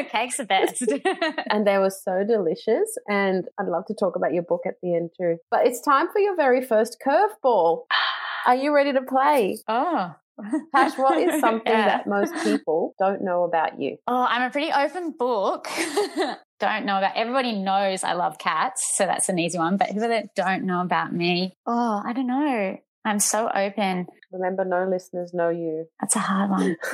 Cake's 0.10 0.38
the 0.38 0.46
best. 0.48 0.84
and 1.50 1.67
they 1.67 1.77
were 1.77 1.91
so 1.91 2.24
delicious. 2.27 2.98
And 3.08 3.46
I'd 3.60 3.67
love 3.67 3.86
to 3.88 3.94
talk 3.94 4.15
about 4.15 4.34
your 4.34 4.44
book 4.44 4.62
at 4.65 4.75
the 4.82 4.96
end 4.96 5.12
too. 5.17 5.38
But 5.51 5.67
it's 5.67 5.82
time 5.82 6.08
for 6.12 6.20
your 6.20 6.36
very 6.36 6.64
first 6.65 6.98
curveball. 7.05 7.84
Are 8.45 8.55
you 8.55 8.74
ready 8.74 8.93
to 8.93 9.01
play? 9.01 9.57
Oh. 9.67 10.15
Tash, 10.75 10.98
what 10.98 11.17
is 11.17 11.39
something 11.39 11.72
yeah. 11.72 11.88
that 11.88 12.07
most 12.07 12.34
people 12.43 12.93
don't 13.00 13.22
know 13.22 13.43
about 13.43 13.79
you? 13.79 13.98
Oh, 14.07 14.25
I'm 14.29 14.43
a 14.43 14.50
pretty 14.50 14.72
open 14.72 15.12
book. 15.17 15.67
don't 16.60 16.86
know 16.86 16.98
about 16.98 17.15
everybody 17.15 17.53
knows 17.53 18.03
I 18.03 18.13
love 18.13 18.38
cats, 18.38 18.95
so 18.95 19.05
that's 19.05 19.29
an 19.29 19.39
easy 19.39 19.57
one. 19.57 19.77
But 19.77 19.88
people 19.88 20.10
that 20.10 20.36
don't 20.36 20.63
know 20.63 20.81
about 20.81 21.13
me, 21.13 21.55
oh, 21.65 22.01
I 22.05 22.13
don't 22.13 22.27
know. 22.27 22.77
I'm 23.06 23.20
so 23.20 23.50
open. 23.54 24.08
Remember, 24.32 24.66
no 24.66 24.88
listeners 24.90 25.34
know 25.34 25.50
you. 25.50 25.86
That's 26.02 26.16
a 26.16 26.20
hard 26.20 26.50
one. 26.50 26.76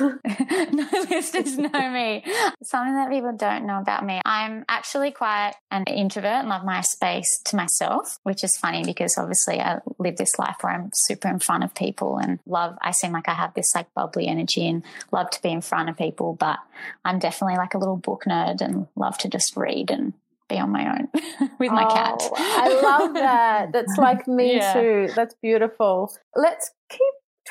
no 0.72 0.86
listeners 1.10 1.56
know 1.56 1.90
me. 1.90 2.22
Something 2.62 2.94
that 2.94 3.10
people 3.10 3.32
don't 3.36 3.66
know 3.66 3.78
about 3.78 4.04
me. 4.04 4.20
I'm 4.24 4.64
actually 4.68 5.10
quite 5.10 5.54
an 5.70 5.84
introvert 5.84 6.30
and 6.30 6.48
love 6.50 6.64
my 6.64 6.82
space 6.82 7.40
to 7.46 7.56
myself, 7.56 8.18
which 8.24 8.44
is 8.44 8.56
funny 8.60 8.84
because 8.84 9.16
obviously 9.18 9.58
I 9.58 9.78
live 9.98 10.18
this 10.18 10.38
life 10.38 10.56
where 10.60 10.74
I'm 10.74 10.90
super 10.92 11.28
in 11.28 11.38
front 11.38 11.64
of 11.64 11.74
people 11.74 12.18
and 12.18 12.38
love, 12.46 12.76
I 12.82 12.90
seem 12.92 13.12
like 13.12 13.28
I 13.28 13.34
have 13.34 13.54
this 13.54 13.74
like 13.74 13.92
bubbly 13.94 14.28
energy 14.28 14.68
and 14.68 14.84
love 15.10 15.30
to 15.30 15.42
be 15.42 15.50
in 15.50 15.62
front 15.62 15.88
of 15.88 15.96
people, 15.96 16.34
but 16.34 16.58
I'm 17.04 17.18
definitely 17.18 17.56
like 17.56 17.74
a 17.74 17.78
little 17.78 17.96
book 17.96 18.24
nerd 18.28 18.60
and 18.60 18.86
love 18.96 19.16
to 19.18 19.28
just 19.28 19.56
read 19.56 19.90
and 19.90 20.12
be 20.52 20.58
on 20.58 20.70
my 20.70 20.98
own 20.98 21.08
with 21.58 21.72
my 21.72 21.84
oh, 21.84 21.94
cat. 21.94 22.22
I 22.36 22.80
love 22.82 23.14
that. 23.14 23.72
That's 23.72 23.96
like 23.96 24.26
me 24.28 24.56
yeah. 24.56 24.72
too. 24.72 25.08
That's 25.14 25.34
beautiful. 25.42 26.14
Let's 26.36 26.70
keep 26.90 27.00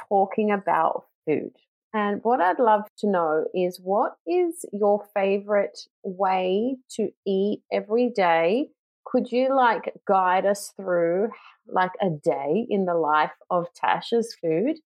talking 0.10 0.52
about 0.52 1.06
food. 1.26 1.52
And 1.94 2.22
what 2.24 2.40
I'd 2.40 2.60
love 2.60 2.84
to 3.00 3.10
know 3.10 3.46
is 3.54 3.80
what 3.84 4.14
is 4.26 4.66
your 4.72 5.04
favorite 5.14 5.78
way 6.04 6.78
to 6.92 7.10
eat 7.28 7.64
every 7.72 8.10
day? 8.16 8.70
Could 9.06 9.32
you 9.32 9.54
like 9.54 9.94
guide 10.08 10.46
us 10.46 10.72
through 10.78 11.32
like 11.68 11.92
a 12.02 12.10
day 12.10 12.66
in 12.70 12.86
the 12.86 12.94
life 12.94 13.32
of 13.50 13.66
Tasha's 13.74 14.36
food? 14.42 14.78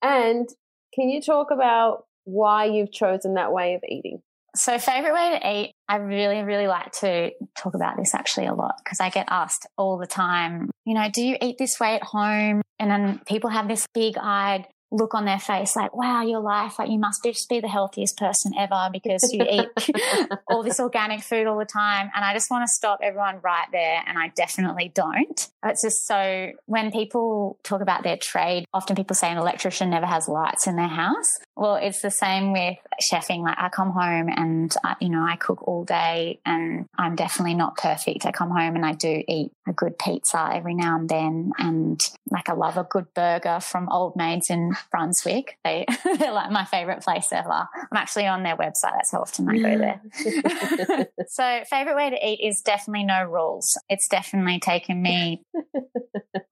And 0.00 0.48
can 0.94 1.10
you 1.10 1.20
talk 1.20 1.48
about 1.50 2.04
why 2.24 2.64
you've 2.64 2.92
chosen 2.92 3.34
that 3.34 3.52
way 3.52 3.74
of 3.74 3.82
eating? 3.86 4.22
So, 4.54 4.78
favorite 4.78 5.12
way 5.12 5.38
to 5.38 5.50
eat, 5.52 5.72
I 5.88 5.96
really, 5.96 6.42
really 6.42 6.66
like 6.66 6.92
to 7.00 7.30
talk 7.56 7.74
about 7.74 7.96
this 7.96 8.14
actually 8.14 8.46
a 8.46 8.54
lot 8.54 8.74
because 8.82 9.00
I 9.00 9.10
get 9.10 9.26
asked 9.28 9.66
all 9.76 9.98
the 9.98 10.06
time, 10.06 10.70
you 10.84 10.94
know, 10.94 11.08
do 11.12 11.22
you 11.22 11.36
eat 11.40 11.56
this 11.58 11.80
way 11.80 11.96
at 11.96 12.02
home? 12.02 12.62
And 12.78 12.90
then 12.90 13.20
people 13.26 13.50
have 13.50 13.68
this 13.68 13.86
big 13.94 14.16
eyed 14.20 14.66
look 14.94 15.14
on 15.14 15.24
their 15.24 15.38
face 15.38 15.74
like, 15.76 15.94
wow, 15.94 16.22
your 16.22 16.40
life, 16.40 16.78
like 16.78 16.88
you 16.88 16.98
must 16.98 17.22
just 17.24 17.48
be 17.48 17.60
the 17.60 17.68
healthiest 17.68 18.16
person 18.16 18.52
ever 18.56 18.88
because 18.92 19.32
you 19.32 19.44
eat 19.48 19.68
all 20.48 20.62
this 20.62 20.78
organic 20.78 21.22
food 21.22 21.46
all 21.46 21.58
the 21.58 21.64
time. 21.64 22.10
And 22.14 22.24
I 22.24 22.32
just 22.32 22.50
want 22.50 22.62
to 22.62 22.68
stop 22.68 23.00
everyone 23.02 23.40
right 23.42 23.66
there. 23.72 24.02
And 24.06 24.18
I 24.18 24.28
definitely 24.36 24.92
don't. 24.94 25.48
It's 25.64 25.82
just 25.82 26.06
so 26.06 26.50
when 26.66 26.92
people 26.92 27.58
talk 27.64 27.80
about 27.80 28.04
their 28.04 28.16
trade, 28.16 28.66
often 28.72 28.96
people 28.96 29.16
say 29.16 29.30
an 29.30 29.38
electrician 29.38 29.90
never 29.90 30.06
has 30.06 30.28
lights 30.28 30.66
in 30.66 30.76
their 30.76 30.88
house. 30.88 31.38
Well, 31.56 31.76
it's 31.76 32.02
the 32.02 32.10
same 32.10 32.52
with 32.52 32.78
chefing. 33.12 33.42
Like 33.42 33.58
I 33.58 33.68
come 33.68 33.90
home 33.90 34.28
and, 34.28 34.74
I, 34.82 34.96
you 35.00 35.08
know, 35.08 35.24
I 35.24 35.36
cook 35.36 35.66
all 35.68 35.84
day 35.84 36.40
and 36.44 36.88
I'm 36.98 37.14
definitely 37.14 37.54
not 37.54 37.76
perfect. 37.76 38.26
I 38.26 38.32
come 38.32 38.50
home 38.50 38.74
and 38.74 38.84
I 38.84 38.92
do 38.92 39.22
eat 39.28 39.52
a 39.66 39.72
good 39.72 39.96
pizza 39.98 40.50
every 40.52 40.74
now 40.74 40.96
and 40.96 41.08
then. 41.08 41.52
And 41.58 42.02
like 42.30 42.48
I 42.48 42.54
love 42.54 42.76
a 42.76 42.82
good 42.82 43.06
burger 43.14 43.60
from 43.60 43.88
Old 43.88 44.16
Maids 44.16 44.50
in 44.50 44.72
Brunswick. 44.90 45.58
They, 45.64 45.86
they're 46.18 46.32
like 46.32 46.50
my 46.50 46.64
favorite 46.64 47.02
place 47.02 47.28
ever. 47.30 47.48
I'm 47.48 47.96
actually 47.96 48.26
on 48.26 48.42
their 48.42 48.56
website. 48.56 48.92
That's 48.96 49.12
how 49.12 49.20
often 49.20 49.48
I 49.48 49.58
go 49.58 49.78
there. 49.78 51.08
so 51.28 51.62
favorite 51.70 51.94
way 51.94 52.10
to 52.10 52.26
eat 52.26 52.40
is 52.42 52.62
definitely 52.62 53.04
no 53.04 53.24
rules. 53.24 53.78
It's 53.88 54.08
definitely 54.08 54.58
taken 54.58 55.00
me, 55.00 55.44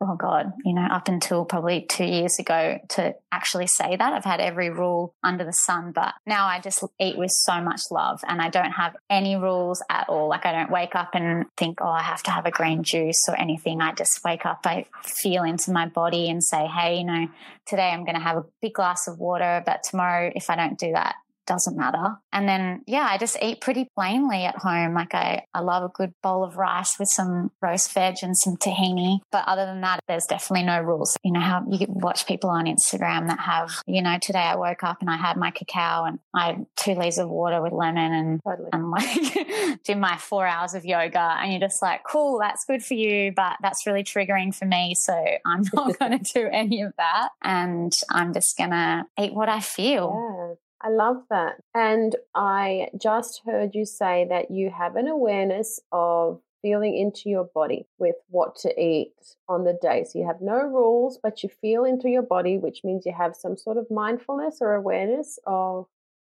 oh 0.00 0.14
God, 0.16 0.52
you 0.64 0.75
know, 0.75 0.87
up 0.87 1.09
until 1.09 1.44
probably 1.44 1.82
two 1.88 2.04
years 2.04 2.38
ago 2.38 2.78
to 2.90 3.16
actually 3.32 3.66
say 3.66 3.97
that. 3.97 4.12
I've 4.12 4.25
had 4.25 4.40
every 4.40 4.71
rule 4.71 4.91
under 5.22 5.44
the 5.44 5.52
sun, 5.52 5.92
but 5.92 6.14
now 6.26 6.46
I 6.46 6.61
just 6.61 6.84
eat 6.99 7.16
with 7.16 7.30
so 7.30 7.61
much 7.61 7.80
love 7.90 8.20
and 8.26 8.40
I 8.40 8.49
don't 8.49 8.72
have 8.72 8.96
any 9.08 9.37
rules 9.37 9.82
at 9.90 10.08
all. 10.08 10.28
Like 10.28 10.46
I 10.46 10.52
don't 10.52 10.70
wake 10.70 10.94
up 10.94 11.11
and 11.14 11.46
think, 11.56 11.80
oh, 11.80 11.88
I 11.88 12.02
have 12.02 12.22
to 12.25 12.30
have 12.30 12.46
a 12.46 12.50
green 12.50 12.82
juice 12.82 13.20
or 13.28 13.38
anything. 13.38 13.80
I 13.80 13.92
just 13.92 14.20
wake 14.25 14.46
up, 14.46 14.61
I 14.64 14.87
feel 15.02 15.44
into 15.44 15.72
my 15.72 15.87
body 15.87 16.28
and 16.30 16.42
say, 16.42 16.66
hey, 16.66 16.99
you 16.99 17.04
know, 17.04 17.28
today 17.66 17.90
I'm 17.90 18.04
going 18.04 18.16
to 18.16 18.20
have 18.20 18.37
a 18.37 18.44
big 18.61 18.75
glass 18.75 19.08
of 19.08 19.18
water, 19.18 19.62
but 19.64 19.82
tomorrow, 19.82 20.32
if 20.34 20.50
I 20.50 20.56
don't 20.56 20.78
do 20.78 20.92
that, 20.92 21.16
doesn't 21.46 21.76
matter. 21.76 22.16
And 22.32 22.49
then, 22.49 22.82
yeah, 22.87 23.06
I 23.11 23.18
just 23.18 23.37
eat 23.42 23.61
pretty 23.61 23.88
plainly 23.94 24.44
at 24.44 24.56
home. 24.56 24.94
Like 24.94 25.14
I, 25.14 25.44
I 25.54 25.61
love 25.61 25.82
a 25.82 25.88
good 25.88 26.12
bowl 26.22 26.44
of 26.44 26.56
rice 26.56 26.99
with 26.99 27.08
some 27.08 27.50
roast 27.61 27.92
veg 27.92 28.16
and 28.22 28.37
some 28.37 28.56
tahini. 28.56 29.20
But 29.30 29.44
other 29.46 29.66
than 29.66 29.80
that, 29.82 30.00
there's 30.08 30.26
definitely 30.26 30.66
no 30.66 30.80
rules. 30.80 31.16
You 31.22 31.32
know 31.32 31.40
how 31.40 31.64
you 31.68 31.87
watch 31.88 32.26
people 32.26 32.50
on 32.50 32.66
Instagram 32.66 33.28
that 33.28 33.40
have, 33.40 33.70
you 33.87 34.02
know, 34.02 34.18
today 34.20 34.38
I 34.38 34.56
woke 34.56 34.82
up 34.82 34.99
and 35.00 35.11
I 35.11 35.16
had 35.16 35.37
my 35.37 35.50
cacao 35.50 36.04
and 36.04 36.18
I 36.34 36.46
had 36.46 36.66
two 36.76 36.94
liters 36.94 37.18
of 37.18 37.28
water 37.28 37.62
with 37.62 37.72
lemon 37.72 38.12
and, 38.12 38.40
totally. 38.42 38.70
and 38.72 38.90
like 38.90 39.82
did 39.84 39.99
my 39.99 40.16
four 40.16 40.46
hours 40.46 40.75
of 40.75 40.84
yoga. 40.84 41.37
And 41.40 41.52
you're 41.52 41.61
just 41.61 41.82
like, 41.82 42.02
cool, 42.04 42.38
that's 42.38 42.64
good 42.64 42.84
for 42.84 42.94
you. 42.94 43.32
But 43.34 43.56
that's 43.62 43.87
really 43.87 44.04
triggering 44.04 44.54
for 44.54 44.64
me. 44.64 44.94
So 44.94 45.12
I'm 45.44 45.64
not 45.72 45.99
going 45.99 46.18
to 46.25 46.32
do 46.32 46.49
any 46.50 46.82
of 46.82 46.92
that. 46.99 47.30
And 47.42 47.92
I'm 48.11 48.32
just 48.32 48.56
going 48.56 48.70
to 48.70 49.04
eat 49.20 49.34
what 49.34 49.49
I 49.49 49.61
feel. 49.61 50.12
Yeah. 50.14 50.54
I 50.83 50.91
love 50.91 51.23
that. 51.31 51.57
And 51.75 52.17
I 52.35 52.89
just 53.01 53.43
heard 53.47 53.75
you 53.75 53.85
say 53.85 54.27
that 54.29 54.51
you 54.51 54.71
have 54.71 54.97
an 54.97 55.09
awareness 55.09 55.81
of 55.93 56.41
feeling 56.61 56.97
into 56.97 57.29
your 57.29 57.45
body 57.45 57.87
with 57.99 58.17
what 58.29 58.57
to 58.57 58.81
eat 58.81 59.12
on 59.49 59.65
the 59.65 59.79
day. 59.81 60.05
So 60.05 60.19
you 60.19 60.27
have 60.27 60.41
no 60.41 60.57
rules, 60.57 61.19
but 61.23 61.43
you 61.43 61.49
feel 61.49 61.85
into 61.85 62.09
your 62.09 62.23
body, 62.23 62.57
which 62.59 62.83
means 62.85 63.05
you 63.05 63.12
have 63.12 63.35
some 63.35 63.57
sort 63.57 63.77
of 63.77 63.91
mindfulness 63.91 64.59
or 64.61 64.75
awareness 64.75 65.39
of 65.47 65.87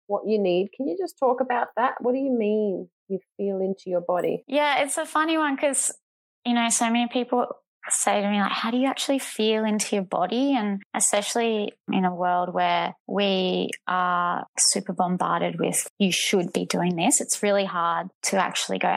what 0.07 0.27
you 0.27 0.37
need. 0.37 0.71
Can 0.73 0.87
you 0.87 0.97
just 0.97 1.17
talk 1.17 1.41
about 1.41 1.69
that? 1.77 1.95
What 2.01 2.13
do 2.13 2.19
you 2.19 2.31
mean 2.31 2.89
you 3.07 3.19
feel 3.37 3.59
into 3.59 3.89
your 3.89 4.01
body? 4.01 4.43
Yeah, 4.47 4.81
it's 4.83 4.97
a 4.97 5.05
funny 5.05 5.37
one 5.37 5.55
because, 5.55 5.93
you 6.45 6.53
know, 6.53 6.69
so 6.69 6.89
many 6.89 7.07
people 7.07 7.47
say 7.89 8.21
to 8.21 8.29
me 8.29 8.39
like 8.39 8.51
how 8.51 8.71
do 8.71 8.77
you 8.77 8.87
actually 8.87 9.19
feel 9.19 9.65
into 9.65 9.95
your 9.95 10.05
body? 10.05 10.55
And 10.55 10.81
especially 10.93 11.73
in 11.91 12.05
a 12.05 12.13
world 12.13 12.53
where 12.53 12.95
we 13.07 13.69
are 13.87 14.45
super 14.57 14.93
bombarded 14.93 15.59
with 15.59 15.87
you 15.99 16.11
should 16.11 16.53
be 16.53 16.65
doing 16.65 16.95
this 16.95 17.21
it's 17.21 17.43
really 17.43 17.65
hard 17.65 18.09
to 18.23 18.37
actually 18.37 18.79
go 18.79 18.95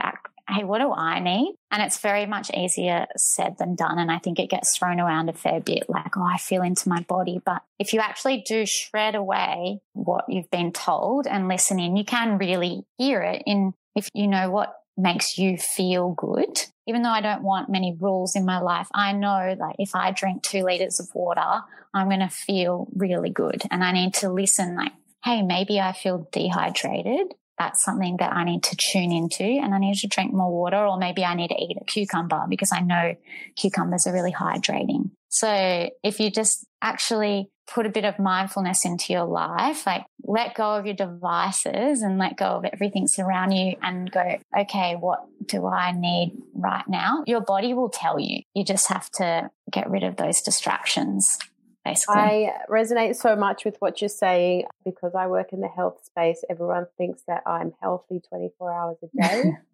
hey 0.48 0.64
what 0.64 0.78
do 0.78 0.92
i 0.92 1.20
need? 1.20 1.54
And 1.70 1.82
it's 1.82 2.00
very 2.00 2.26
much 2.26 2.50
easier 2.52 3.06
said 3.16 3.56
than 3.58 3.76
done 3.76 3.98
and 3.98 4.10
i 4.10 4.18
think 4.18 4.38
it 4.38 4.50
gets 4.50 4.76
thrown 4.76 5.00
around 5.00 5.28
a 5.28 5.32
fair 5.32 5.60
bit 5.60 5.84
like 5.88 6.16
oh 6.16 6.22
i 6.22 6.36
feel 6.36 6.62
into 6.62 6.88
my 6.88 7.02
body. 7.08 7.40
But 7.44 7.62
if 7.78 7.92
you 7.92 8.00
actually 8.00 8.42
do 8.46 8.64
shred 8.66 9.14
away 9.14 9.80
what 9.92 10.24
you've 10.28 10.50
been 10.50 10.72
told 10.72 11.26
and 11.26 11.48
listen 11.48 11.78
in 11.78 11.96
you 11.96 12.04
can 12.04 12.38
really 12.38 12.82
hear 12.98 13.22
it 13.22 13.42
in 13.46 13.72
if 13.94 14.08
you 14.14 14.26
know 14.26 14.50
what 14.50 14.74
makes 14.96 15.38
you 15.38 15.56
feel 15.56 16.10
good. 16.12 16.60
Even 16.90 17.02
though 17.02 17.10
I 17.10 17.20
don't 17.20 17.44
want 17.44 17.70
many 17.70 17.96
rules 18.00 18.34
in 18.34 18.44
my 18.44 18.58
life, 18.58 18.88
I 18.92 19.12
know 19.12 19.54
that 19.56 19.76
if 19.78 19.94
I 19.94 20.10
drink 20.10 20.42
two 20.42 20.64
liters 20.64 20.98
of 20.98 21.06
water, 21.14 21.62
I'm 21.94 22.08
going 22.08 22.18
to 22.18 22.28
feel 22.28 22.88
really 22.96 23.30
good. 23.30 23.62
And 23.70 23.84
I 23.84 23.92
need 23.92 24.14
to 24.14 24.28
listen 24.28 24.74
like, 24.74 24.90
hey, 25.22 25.42
maybe 25.42 25.78
I 25.78 25.92
feel 25.92 26.28
dehydrated. 26.32 27.32
That's 27.60 27.84
something 27.84 28.16
that 28.18 28.32
I 28.32 28.42
need 28.42 28.64
to 28.64 28.76
tune 28.76 29.12
into 29.12 29.44
and 29.44 29.72
I 29.72 29.78
need 29.78 29.94
to 29.98 30.08
drink 30.08 30.32
more 30.32 30.50
water 30.50 30.84
or 30.84 30.98
maybe 30.98 31.24
I 31.24 31.36
need 31.36 31.48
to 31.48 31.62
eat 31.62 31.76
a 31.80 31.84
cucumber 31.84 32.46
because 32.48 32.72
I 32.72 32.80
know 32.80 33.14
cucumbers 33.54 34.08
are 34.08 34.12
really 34.12 34.32
hydrating. 34.32 35.10
So 35.28 35.90
if 36.02 36.18
you 36.18 36.32
just 36.32 36.66
actually 36.82 37.50
put 37.70 37.86
a 37.86 37.88
bit 37.88 38.04
of 38.04 38.18
mindfulness 38.18 38.84
into 38.84 39.12
your 39.12 39.24
life, 39.24 39.86
like 39.86 40.04
let 40.24 40.54
go 40.54 40.76
of 40.76 40.86
your 40.86 40.94
devices 40.94 42.02
and 42.02 42.18
let 42.18 42.36
go 42.36 42.46
of 42.46 42.64
everything 42.64 43.06
surrounding 43.06 43.68
you 43.68 43.76
and 43.82 44.10
go, 44.10 44.38
okay, 44.58 44.96
what 44.96 45.20
do 45.46 45.66
I 45.66 45.92
need 45.92 46.36
right 46.54 46.84
now? 46.88 47.24
Your 47.26 47.40
body 47.40 47.72
will 47.74 47.88
tell 47.88 48.18
you. 48.18 48.42
You 48.54 48.64
just 48.64 48.88
have 48.88 49.08
to 49.12 49.50
get 49.70 49.88
rid 49.88 50.02
of 50.02 50.16
those 50.16 50.40
distractions. 50.42 51.38
Basically. 51.84 52.14
I 52.14 52.52
resonate 52.68 53.16
so 53.16 53.34
much 53.36 53.64
with 53.64 53.76
what 53.78 54.02
you're 54.02 54.10
saying 54.10 54.64
because 54.84 55.14
I 55.14 55.28
work 55.28 55.52
in 55.52 55.60
the 55.60 55.68
health 55.68 56.04
space. 56.04 56.44
Everyone 56.50 56.86
thinks 56.98 57.22
that 57.26 57.42
I'm 57.46 57.72
healthy 57.80 58.20
24 58.28 58.72
hours 58.72 58.96
a 59.02 59.22
day. 59.22 59.52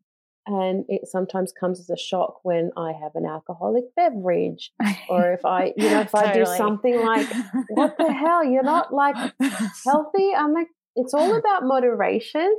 and 0.46 0.84
it 0.88 1.08
sometimes 1.08 1.52
comes 1.52 1.80
as 1.80 1.90
a 1.90 1.96
shock 1.96 2.40
when 2.44 2.70
I 2.76 2.92
have 2.92 3.12
an 3.14 3.26
alcoholic 3.26 3.84
beverage 3.96 4.72
or 5.08 5.32
if 5.32 5.44
I, 5.44 5.72
you 5.76 5.90
know, 5.90 6.00
if 6.00 6.12
totally. 6.12 6.30
I 6.30 6.34
do 6.34 6.46
something 6.46 7.04
like, 7.04 7.28
what 7.70 7.96
the 7.98 8.12
hell, 8.24 8.44
you're 8.44 8.62
not 8.62 8.94
like 8.94 9.16
healthy? 9.84 10.32
I'm 10.36 10.52
like, 10.52 10.68
it's 10.94 11.14
all 11.14 11.36
about 11.36 11.64
moderation. 11.64 12.58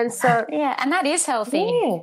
And 0.00 0.12
so, 0.22 0.44
yeah, 0.50 0.76
and 0.78 0.92
that 0.92 1.06
is 1.06 1.26
healthy. 1.26 1.70
Yeah. 1.72 1.98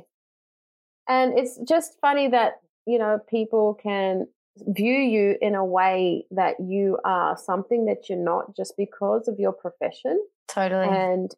And 1.08 1.38
it's 1.38 1.58
just 1.68 1.98
funny 2.00 2.28
that, 2.28 2.54
you 2.86 2.98
know, 2.98 3.18
people 3.28 3.74
can 3.74 4.26
view 4.56 4.94
you 4.94 5.36
in 5.40 5.54
a 5.54 5.64
way 5.64 6.26
that 6.30 6.56
you 6.60 6.98
are 7.04 7.36
something 7.36 7.86
that 7.86 8.08
you're 8.08 8.18
not 8.18 8.56
just 8.56 8.74
because 8.76 9.28
of 9.28 9.38
your 9.38 9.52
profession. 9.52 10.24
Totally. 10.48 10.86
And 10.88 11.30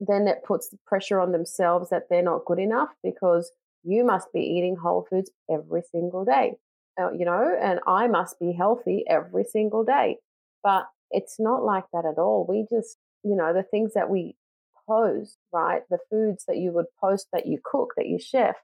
then 0.00 0.26
it 0.26 0.42
puts 0.44 0.68
the 0.68 0.78
pressure 0.86 1.20
on 1.20 1.32
themselves 1.32 1.90
that 1.90 2.04
they're 2.08 2.22
not 2.22 2.44
good 2.44 2.58
enough 2.58 2.88
because 3.04 3.52
you 3.84 4.04
must 4.04 4.32
be 4.32 4.40
eating 4.40 4.76
whole 4.76 5.06
foods 5.08 5.30
every 5.50 5.82
single 5.90 6.24
day, 6.24 6.56
uh, 7.00 7.12
you 7.12 7.24
know, 7.24 7.56
and 7.60 7.80
I 7.86 8.06
must 8.08 8.38
be 8.40 8.52
healthy 8.52 9.04
every 9.08 9.44
single 9.44 9.84
day. 9.84 10.16
But 10.62 10.86
it's 11.10 11.38
not 11.38 11.64
like 11.64 11.84
that 11.92 12.04
at 12.04 12.18
all. 12.18 12.46
We 12.48 12.66
just, 12.70 12.96
you 13.22 13.36
know, 13.36 13.52
the 13.52 13.62
things 13.62 13.92
that 13.94 14.08
we 14.08 14.34
post, 14.92 15.38
right? 15.52 15.82
The 15.90 15.98
foods 16.10 16.44
that 16.46 16.58
you 16.58 16.72
would 16.72 16.86
post 17.00 17.28
that 17.32 17.46
you 17.46 17.58
cook, 17.64 17.94
that 17.96 18.06
you 18.06 18.18
chef, 18.18 18.56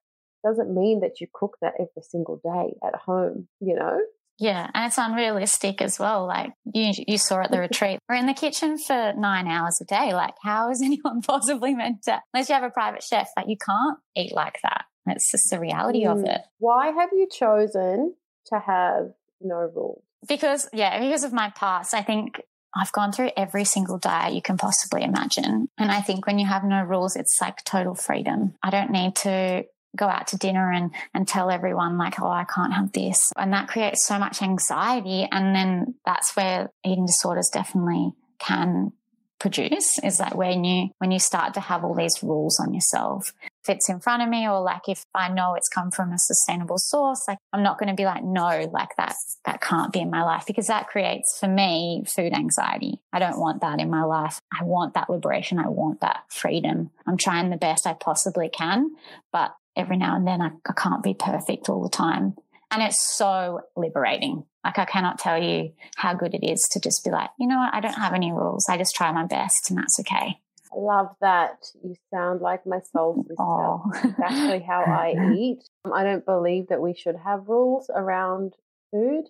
doesn't 0.45 0.75
mean 0.75 1.01
that 1.01 1.21
you 1.21 1.27
cook 1.33 1.57
that 1.61 1.75
every 1.75 2.03
single 2.03 2.41
day 2.43 2.75
at 2.87 2.95
home, 2.95 3.49
you 3.61 3.75
know? 3.75 3.99
Yeah, 4.39 4.71
and 4.73 4.87
it's 4.87 4.99
unrealistic 4.99 5.83
as 5.83 5.99
well. 5.99 6.27
Like 6.27 6.53
you, 6.73 6.93
you 7.09 7.19
saw 7.19 7.43
at 7.43 7.51
the 7.51 7.59
retreat, 7.69 7.99
we're 8.09 8.17
in 8.17 8.27
the 8.27 8.35
kitchen 8.35 8.79
for 8.79 9.13
nine 9.17 9.49
hours 9.49 9.81
a 9.81 9.85
day. 9.85 10.15
Like, 10.15 10.35
how 10.43 10.71
is 10.71 10.83
anyone 10.85 11.23
possibly 11.23 11.75
meant 11.75 12.03
to, 12.05 12.21
unless 12.33 12.49
you 12.49 12.55
have 12.55 12.65
a 12.65 12.71
private 12.71 13.03
chef, 13.03 13.29
like 13.37 13.47
you 13.49 13.57
can't 13.57 13.99
eat 14.17 14.35
like 14.35 14.59
that. 14.63 14.85
It's 15.07 15.31
just 15.31 15.51
the 15.51 15.59
reality 15.59 16.05
mm. 16.05 16.13
of 16.13 16.25
it. 16.25 16.43
Why 16.59 16.89
have 16.89 17.11
you 17.13 17.27
chosen 17.31 18.15
to 18.47 18.59
have 18.59 19.13
no 19.41 19.71
rules? 19.75 20.03
Because, 20.29 20.69
yeah, 20.73 21.01
because 21.01 21.25
of 21.25 21.33
my 21.33 21.51
past, 21.57 21.95
I 21.95 22.03
think 22.03 22.43
I've 22.75 22.93
gone 22.93 23.13
through 23.13 23.31
every 23.37 23.65
single 23.65 23.99
diet 23.99 24.35
you 24.35 24.43
can 24.43 24.59
possibly 24.59 25.03
imagine. 25.03 25.69
And 25.79 25.91
I 25.91 26.01
think 26.01 26.27
when 26.27 26.39
you 26.39 26.47
have 26.47 26.65
no 26.65 26.83
rules, 26.83 27.17
it's 27.17 27.39
like 27.41 27.65
total 27.65 27.95
freedom. 27.95 28.55
I 28.63 28.71
don't 28.71 28.91
need 28.91 29.17
to 29.17 29.65
go 29.97 30.07
out 30.07 30.29
to 30.29 30.37
dinner 30.37 30.71
and, 30.71 30.95
and 31.15 31.27
tell 31.27 31.51
everyone 31.51 31.99
like, 31.99 32.21
oh, 32.21 32.29
I 32.29 32.45
can't 32.45 32.75
have 32.75 32.93
this. 32.93 33.33
And 33.37 33.53
that 33.53 33.69
creates 33.69 34.07
so 34.07 34.19
much 34.19 34.43
anxiety. 34.43 35.27
And 35.31 35.55
then 35.55 35.95
that's 36.05 36.37
where 36.37 36.71
eating 36.85 37.07
disorders 37.07 37.51
definitely 37.53 38.13
can 38.39 38.93
produce 39.39 39.99
is 40.03 40.19
that 40.19 40.37
when 40.37 40.65
you 40.65 40.89
when 40.99 41.11
you 41.11 41.19
start 41.19 41.55
to 41.55 41.61
have 41.61 41.85
all 41.85 41.95
these 41.95 42.23
rules 42.23 42.59
on 42.59 42.75
yourself 42.75 43.33
if 43.65 43.77
it's 43.77 43.89
in 43.89 44.01
front 44.01 44.23
of 44.23 44.29
me 44.29 44.49
or 44.49 44.61
like 44.61 44.89
if 44.89 45.05
i 45.15 45.29
know 45.29 45.55
it's 45.55 45.69
come 45.69 45.91
from 45.91 46.13
a 46.13 46.19
sustainable 46.19 46.79
source 46.79 47.25
like 47.29 47.39
i'm 47.53 47.63
not 47.63 47.79
going 47.79 47.89
to 47.89 47.95
be 47.95 48.05
like 48.05 48.25
no 48.25 48.69
like 48.73 48.95
that 48.97 49.15
that 49.45 49.61
can't 49.61 49.93
be 49.93 50.01
in 50.01 50.11
my 50.11 50.23
life 50.23 50.45
because 50.47 50.67
that 50.67 50.89
creates 50.89 51.39
for 51.39 51.49
me 51.49 52.05
food 52.07 52.33
anxiety. 52.35 53.01
I 53.13 53.19
don't 53.19 53.39
want 53.39 53.61
that 53.63 53.81
in 53.81 53.91
my 53.91 54.05
life. 54.05 54.41
I 54.53 54.65
want 54.65 54.95
that 54.95 55.11
liberation. 55.11 55.59
I 55.59 55.69
want 55.69 56.01
that 56.01 56.25
freedom. 56.29 56.91
I'm 57.07 57.17
trying 57.17 57.51
the 57.51 57.57
best 57.57 57.87
i 57.87 57.95
possibly 57.95 58.49
can 58.49 58.91
but 59.33 59.55
every 59.77 59.97
now 59.97 60.17
and 60.17 60.27
then 60.27 60.43
I, 60.43 60.51
I 60.67 60.73
can't 60.73 61.03
be 61.03 61.15
perfect 61.15 61.69
all 61.69 61.83
the 61.83 61.89
time 61.89 62.37
and 62.71 62.83
it's 62.83 63.17
so 63.17 63.61
liberating. 63.77 64.45
Like 64.65 64.79
I 64.79 64.85
cannot 64.85 65.19
tell 65.19 65.43
you 65.43 65.73
how 65.97 66.15
good 66.15 66.35
it 66.35 66.45
is 66.45 66.67
to 66.73 66.81
just 66.81 67.05
be 67.05 67.11
like, 67.11 67.31
you 67.39 67.47
know 67.47 67.59
what, 67.59 67.75
I 67.75 67.81
don't 67.81 67.95
have 67.95 68.15
any 68.15 68.33
rules. 68.33 68.67
I 68.69 68.77
just 68.77 68.95
try 68.95 69.11
my 69.13 69.25
best 69.25 69.71
and 69.71 69.79
that's 69.79 69.99
okay. 70.01 70.39
I 70.71 70.77
love 70.77 71.09
that. 71.21 71.65
You 71.83 71.95
sound 72.13 72.41
like 72.41 72.67
my 72.67 72.81
soul 72.93 73.25
sister. 73.27 73.37
Oh. 73.41 73.91
exactly 73.95 74.61
how 74.61 74.83
I 74.83 75.15
eat. 75.35 75.61
Um, 75.85 75.93
I 75.93 76.05
don't 76.05 76.27
believe 76.27 76.69
that 76.69 76.83
we 76.83 76.95
should 76.95 77.17
have 77.17 77.49
rules 77.49 77.91
around 77.95 78.55
food. 78.91 79.25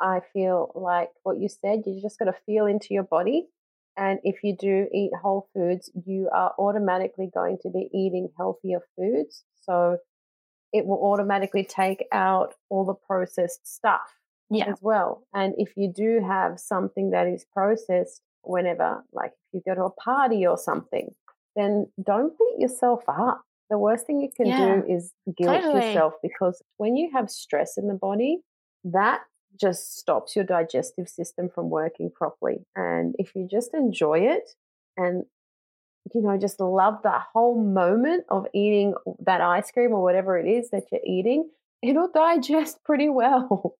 I 0.00 0.20
feel 0.32 0.72
like 0.74 1.10
what 1.22 1.38
you 1.38 1.48
said, 1.48 1.82
you 1.86 2.00
just 2.02 2.18
got 2.18 2.24
to 2.24 2.34
feel 2.46 2.66
into 2.66 2.88
your 2.90 3.02
body. 3.02 3.48
And 3.96 4.18
if 4.24 4.42
you 4.42 4.56
do 4.56 4.88
eat 4.92 5.10
whole 5.20 5.48
foods, 5.54 5.90
you 6.06 6.30
are 6.32 6.54
automatically 6.58 7.30
going 7.32 7.58
to 7.62 7.70
be 7.70 7.88
eating 7.92 8.30
healthier 8.36 8.80
foods. 8.96 9.44
So 9.62 9.98
it 10.72 10.86
will 10.86 11.02
automatically 11.02 11.64
take 11.64 12.04
out 12.12 12.54
all 12.68 12.84
the 12.84 12.94
processed 12.94 13.66
stuff 13.66 14.20
yeah. 14.50 14.66
as 14.68 14.78
well. 14.80 15.26
And 15.34 15.54
if 15.58 15.72
you 15.76 15.92
do 15.94 16.20
have 16.26 16.60
something 16.60 17.10
that 17.10 17.26
is 17.26 17.44
processed 17.52 18.22
whenever, 18.42 19.04
like 19.12 19.32
if 19.52 19.54
you 19.54 19.62
go 19.66 19.74
to 19.74 19.84
a 19.84 19.90
party 19.90 20.46
or 20.46 20.56
something, 20.56 21.14
then 21.56 21.86
don't 22.04 22.36
beat 22.38 22.60
yourself 22.60 23.02
up. 23.08 23.42
The 23.68 23.78
worst 23.78 24.06
thing 24.06 24.20
you 24.20 24.30
can 24.34 24.46
yeah. 24.46 24.76
do 24.76 24.92
is 24.92 25.12
guilt 25.36 25.62
totally. 25.62 25.86
yourself 25.86 26.14
because 26.22 26.62
when 26.76 26.96
you 26.96 27.10
have 27.12 27.30
stress 27.30 27.76
in 27.76 27.86
the 27.86 27.94
body, 27.94 28.40
that 28.84 29.20
just 29.60 29.96
stops 29.98 30.34
your 30.34 30.44
digestive 30.44 31.08
system 31.08 31.48
from 31.52 31.70
working 31.70 32.10
properly. 32.10 32.66
And 32.74 33.14
if 33.18 33.34
you 33.34 33.46
just 33.50 33.74
enjoy 33.74 34.20
it 34.20 34.50
and 34.96 35.24
you 36.14 36.22
know, 36.22 36.36
just 36.38 36.60
love 36.60 37.02
that 37.04 37.22
whole 37.32 37.62
moment 37.62 38.24
of 38.28 38.46
eating 38.54 38.94
that 39.24 39.40
ice 39.40 39.70
cream 39.70 39.92
or 39.92 40.02
whatever 40.02 40.38
it 40.38 40.48
is 40.48 40.70
that 40.70 40.84
you're 40.90 41.00
eating, 41.06 41.48
it'll 41.82 42.10
digest 42.14 42.78
pretty 42.84 43.08
well. 43.08 43.76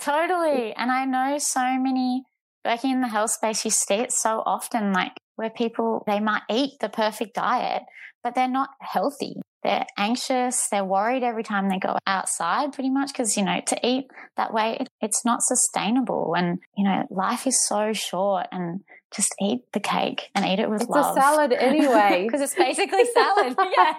totally. 0.00 0.74
And 0.76 0.90
I 0.90 1.04
know 1.04 1.38
so 1.38 1.78
many 1.78 2.24
working 2.64 2.92
in 2.92 3.00
the 3.00 3.08
health 3.08 3.30
space, 3.30 3.64
you 3.64 3.70
see 3.70 3.94
it 3.94 4.12
so 4.12 4.42
often, 4.46 4.92
like 4.92 5.12
where 5.36 5.50
people, 5.50 6.02
they 6.06 6.20
might 6.20 6.42
eat 6.50 6.72
the 6.80 6.88
perfect 6.88 7.34
diet, 7.34 7.82
but 8.22 8.34
they're 8.34 8.48
not 8.48 8.70
healthy. 8.80 9.34
They're 9.62 9.86
anxious. 9.96 10.68
They're 10.68 10.84
worried 10.84 11.22
every 11.22 11.42
time 11.42 11.68
they 11.68 11.78
go 11.78 11.96
outside 12.06 12.74
pretty 12.74 12.90
much 12.90 13.12
because, 13.12 13.36
you 13.36 13.44
know, 13.44 13.60
to 13.66 13.86
eat 13.86 14.04
that 14.36 14.52
way, 14.52 14.76
it, 14.78 14.88
it's 15.00 15.24
not 15.24 15.42
sustainable. 15.42 16.34
And, 16.36 16.58
you 16.76 16.84
know, 16.84 17.04
life 17.10 17.46
is 17.46 17.66
so 17.66 17.94
short 17.94 18.46
and 18.52 18.80
just 19.14 19.34
eat 19.40 19.60
the 19.72 19.80
cake 19.80 20.30
and 20.34 20.44
eat 20.44 20.58
it 20.58 20.68
with 20.68 20.82
it's 20.82 20.90
love. 20.90 21.16
It's 21.16 21.24
a 21.24 21.28
salad 21.28 21.52
anyway. 21.52 22.28
Because 22.34 22.40
it's 22.40 22.54
basically 22.54 23.04
salad. 23.12 23.54
yeah. 23.76 23.94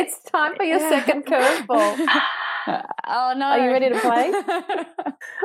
it's 0.00 0.20
time 0.30 0.54
for 0.56 0.64
your 0.64 0.80
second 0.80 1.24
curveball. 1.26 2.06
Oh 2.68 3.32
no. 3.36 3.46
Are 3.46 3.64
you 3.64 3.70
ready 3.70 3.90
to 3.90 4.00
play? 4.00 4.32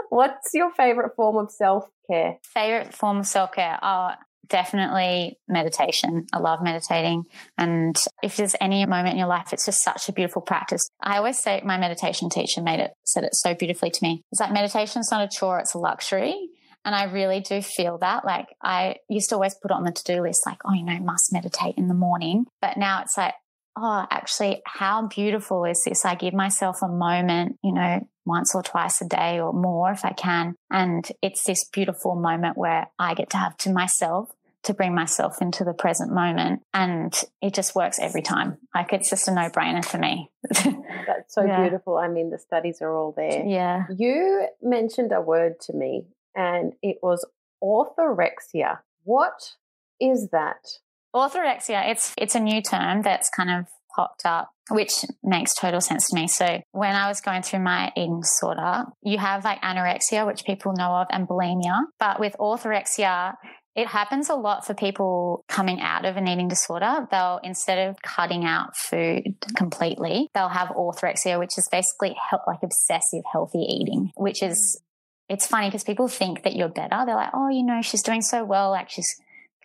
What's 0.09 0.49
your 0.55 0.71
favorite 0.71 1.15
form 1.15 1.37
of 1.37 1.51
self 1.51 1.85
care? 2.09 2.37
Favorite 2.43 2.95
form 2.95 3.19
of 3.19 3.27
self 3.27 3.51
care? 3.51 3.77
Oh, 3.83 4.13
definitely 4.51 5.39
meditation. 5.47 6.27
I 6.33 6.39
love 6.39 6.61
meditating. 6.61 7.23
And 7.57 7.95
if 8.21 8.37
there's 8.37 8.55
any 8.59 8.85
moment 8.85 9.13
in 9.13 9.19
your 9.19 9.27
life, 9.27 9.53
it's 9.53 9.65
just 9.65 9.83
such 9.83 10.09
a 10.09 10.13
beautiful 10.13 10.41
practice. 10.41 10.89
I 11.01 11.17
always 11.17 11.39
say 11.39 11.61
my 11.63 11.77
meditation 11.77 12.29
teacher 12.29 12.61
made 12.61 12.79
it, 12.79 12.91
said 13.05 13.23
it 13.23 13.33
so 13.33 13.53
beautifully 13.53 13.91
to 13.91 13.99
me. 14.03 14.23
It's 14.31 14.41
like 14.41 14.51
meditation 14.51 14.99
is 14.99 15.09
not 15.11 15.23
a 15.23 15.29
chore, 15.29 15.59
it's 15.59 15.73
a 15.73 15.79
luxury. 15.79 16.49
And 16.83 16.95
I 16.95 17.05
really 17.05 17.39
do 17.41 17.61
feel 17.61 17.97
that. 17.99 18.25
Like 18.25 18.47
I 18.61 18.95
used 19.09 19.29
to 19.29 19.35
always 19.35 19.55
put 19.55 19.71
it 19.71 19.75
on 19.75 19.83
the 19.83 19.91
to 19.91 20.03
do 20.03 20.21
list, 20.21 20.41
like, 20.45 20.59
oh, 20.65 20.73
you 20.73 20.83
know, 20.83 20.99
must 20.99 21.31
meditate 21.31 21.75
in 21.77 21.87
the 21.87 21.93
morning. 21.93 22.45
But 22.61 22.77
now 22.77 23.01
it's 23.01 23.17
like, 23.17 23.33
oh, 23.77 24.05
actually, 24.09 24.61
how 24.65 25.07
beautiful 25.07 25.65
is 25.65 25.81
this? 25.85 26.05
I 26.05 26.15
give 26.15 26.33
myself 26.33 26.77
a 26.81 26.87
moment, 26.87 27.57
you 27.63 27.73
know, 27.73 28.07
once 28.25 28.53
or 28.53 28.63
twice 28.63 29.01
a 29.01 29.07
day 29.07 29.39
or 29.39 29.53
more 29.53 29.91
if 29.91 30.05
I 30.05 30.13
can. 30.13 30.55
And 30.69 31.07
it's 31.21 31.43
this 31.43 31.67
beautiful 31.71 32.15
moment 32.15 32.57
where 32.57 32.87
I 32.99 33.13
get 33.13 33.29
to 33.31 33.37
have 33.37 33.57
to 33.57 33.71
myself 33.71 34.29
to 34.63 34.73
bring 34.75 34.93
myself 34.93 35.41
into 35.41 35.63
the 35.63 35.73
present 35.73 36.13
moment. 36.13 36.61
And 36.73 37.13
it 37.41 37.53
just 37.53 37.73
works 37.73 37.97
every 37.99 38.21
time. 38.21 38.57
Like 38.75 38.93
it's 38.93 39.09
just 39.09 39.27
a 39.27 39.33
no 39.33 39.49
brainer 39.49 39.83
for 39.83 39.97
me. 39.97 40.29
That's 40.51 41.33
so 41.33 41.43
yeah. 41.43 41.61
beautiful. 41.61 41.97
I 41.97 42.07
mean, 42.07 42.29
the 42.29 42.37
studies 42.37 42.79
are 42.81 42.95
all 42.95 43.11
there. 43.11 43.43
Yeah. 43.43 43.85
You 43.95 44.47
mentioned 44.61 45.11
a 45.11 45.21
word 45.21 45.59
to 45.61 45.73
me 45.73 46.05
and 46.35 46.73
it 46.81 46.97
was 47.01 47.25
orthorexia. 47.63 48.79
What 49.03 49.55
is 49.99 50.29
that? 50.31 50.67
Orthorexia, 51.15 51.89
it's 51.89 52.13
it's 52.17 52.35
a 52.35 52.39
new 52.39 52.61
term 52.61 53.01
that's 53.01 53.29
kind 53.29 53.49
of 53.51 53.65
popped 53.95 54.25
up, 54.25 54.49
which 54.69 54.93
makes 55.23 55.53
total 55.53 55.81
sense 55.81 56.09
to 56.09 56.15
me. 56.15 56.27
So 56.27 56.61
when 56.71 56.95
I 56.95 57.07
was 57.07 57.21
going 57.21 57.41
through 57.41 57.59
my 57.59 57.91
eating 57.97 58.21
disorder, 58.21 58.85
you 59.03 59.17
have 59.17 59.43
like 59.43 59.61
anorexia, 59.61 60.25
which 60.25 60.45
people 60.45 60.73
know 60.75 60.91
of, 60.91 61.07
and 61.09 61.27
bulimia. 61.27 61.81
But 61.99 62.19
with 62.19 62.35
orthorexia, 62.39 63.35
it 63.75 63.87
happens 63.87 64.29
a 64.29 64.35
lot 64.35 64.65
for 64.65 64.73
people 64.73 65.45
coming 65.47 65.79
out 65.79 66.05
of 66.05 66.17
an 66.17 66.27
eating 66.27 66.49
disorder. 66.49 67.07
They'll, 67.09 67.39
instead 67.43 67.89
of 67.89 68.01
cutting 68.01 68.43
out 68.43 68.75
food 68.75 69.35
completely, 69.55 70.29
they'll 70.33 70.49
have 70.49 70.69
orthorexia, 70.69 71.39
which 71.39 71.57
is 71.57 71.69
basically 71.71 72.15
like 72.47 72.59
obsessive 72.63 73.23
healthy 73.31 73.59
eating, 73.59 74.11
which 74.15 74.43
is 74.43 74.81
it's 75.29 75.47
funny 75.47 75.67
because 75.67 75.83
people 75.83 76.07
think 76.07 76.43
that 76.43 76.55
you're 76.55 76.69
better. 76.69 77.03
They're 77.05 77.15
like, 77.15 77.31
oh, 77.33 77.49
you 77.49 77.63
know, 77.63 77.81
she's 77.81 78.03
doing 78.03 78.21
so 78.21 78.43
well. 78.43 78.69
Like 78.71 78.89
she's 78.89 79.15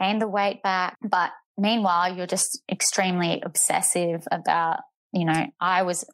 gained 0.00 0.22
the 0.22 0.28
weight 0.28 0.62
back. 0.62 0.96
But 1.02 1.32
meanwhile, 1.58 2.14
you're 2.14 2.26
just 2.26 2.60
extremely 2.70 3.42
obsessive 3.44 4.26
about, 4.30 4.80
you 5.12 5.24
know, 5.24 5.46
I 5.60 5.82
was 5.82 6.04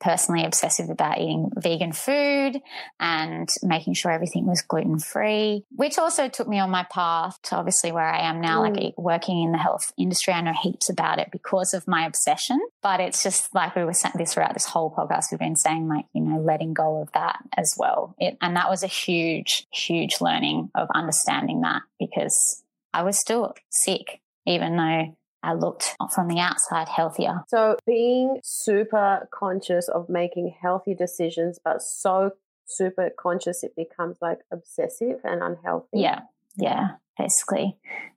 personally 0.00 0.44
obsessive 0.44 0.88
about 0.90 1.18
eating 1.18 1.50
vegan 1.56 1.92
food 1.92 2.60
and 2.98 3.48
making 3.62 3.94
sure 3.94 4.10
everything 4.10 4.46
was 4.46 4.62
gluten 4.62 4.98
free, 4.98 5.64
which 5.70 5.98
also 5.98 6.28
took 6.28 6.48
me 6.48 6.58
on 6.58 6.70
my 6.70 6.84
path 6.90 7.38
to 7.42 7.56
obviously 7.56 7.92
where 7.92 8.08
I 8.08 8.20
am 8.28 8.40
now, 8.40 8.62
mm. 8.62 8.76
like 8.76 8.98
working 8.98 9.42
in 9.42 9.52
the 9.52 9.58
health 9.58 9.92
industry. 9.98 10.32
I 10.32 10.40
know 10.40 10.52
heaps 10.52 10.88
about 10.88 11.18
it 11.18 11.28
because 11.30 11.74
of 11.74 11.86
my 11.86 12.06
obsession, 12.06 12.60
but 12.82 13.00
it's 13.00 13.22
just 13.22 13.54
like 13.54 13.76
we 13.76 13.84
were 13.84 13.92
saying 13.92 14.14
this 14.16 14.34
throughout 14.34 14.54
this 14.54 14.66
whole 14.66 14.90
podcast. 14.90 15.26
We've 15.30 15.38
been 15.38 15.56
saying 15.56 15.88
like, 15.88 16.06
you 16.14 16.22
know, 16.22 16.40
letting 16.40 16.72
go 16.72 17.02
of 17.02 17.12
that 17.12 17.38
as 17.56 17.74
well. 17.76 18.14
It, 18.18 18.38
and 18.40 18.56
that 18.56 18.70
was 18.70 18.82
a 18.82 18.88
huge, 18.88 19.66
huge 19.72 20.20
learning 20.20 20.70
of 20.74 20.88
understanding 20.94 21.60
that 21.60 21.82
because 21.98 22.62
I 22.92 23.02
was 23.02 23.18
still 23.18 23.54
sick, 23.68 24.20
even 24.46 24.76
though 24.76 25.16
I 25.42 25.54
looked 25.54 25.96
from 26.14 26.28
the 26.28 26.38
outside 26.38 26.88
healthier. 26.88 27.44
So 27.48 27.76
being 27.86 28.40
super 28.42 29.28
conscious 29.32 29.88
of 29.88 30.08
making 30.08 30.54
healthy 30.60 30.94
decisions, 30.94 31.58
but 31.62 31.82
so 31.82 32.32
super 32.66 33.10
conscious 33.18 33.62
it 33.64 33.74
becomes 33.76 34.18
like 34.20 34.38
obsessive 34.52 35.20
and 35.24 35.42
unhealthy. 35.42 35.88
Yeah. 36.00 36.20
Yeah. 36.56 36.88
Basically. 37.18 37.76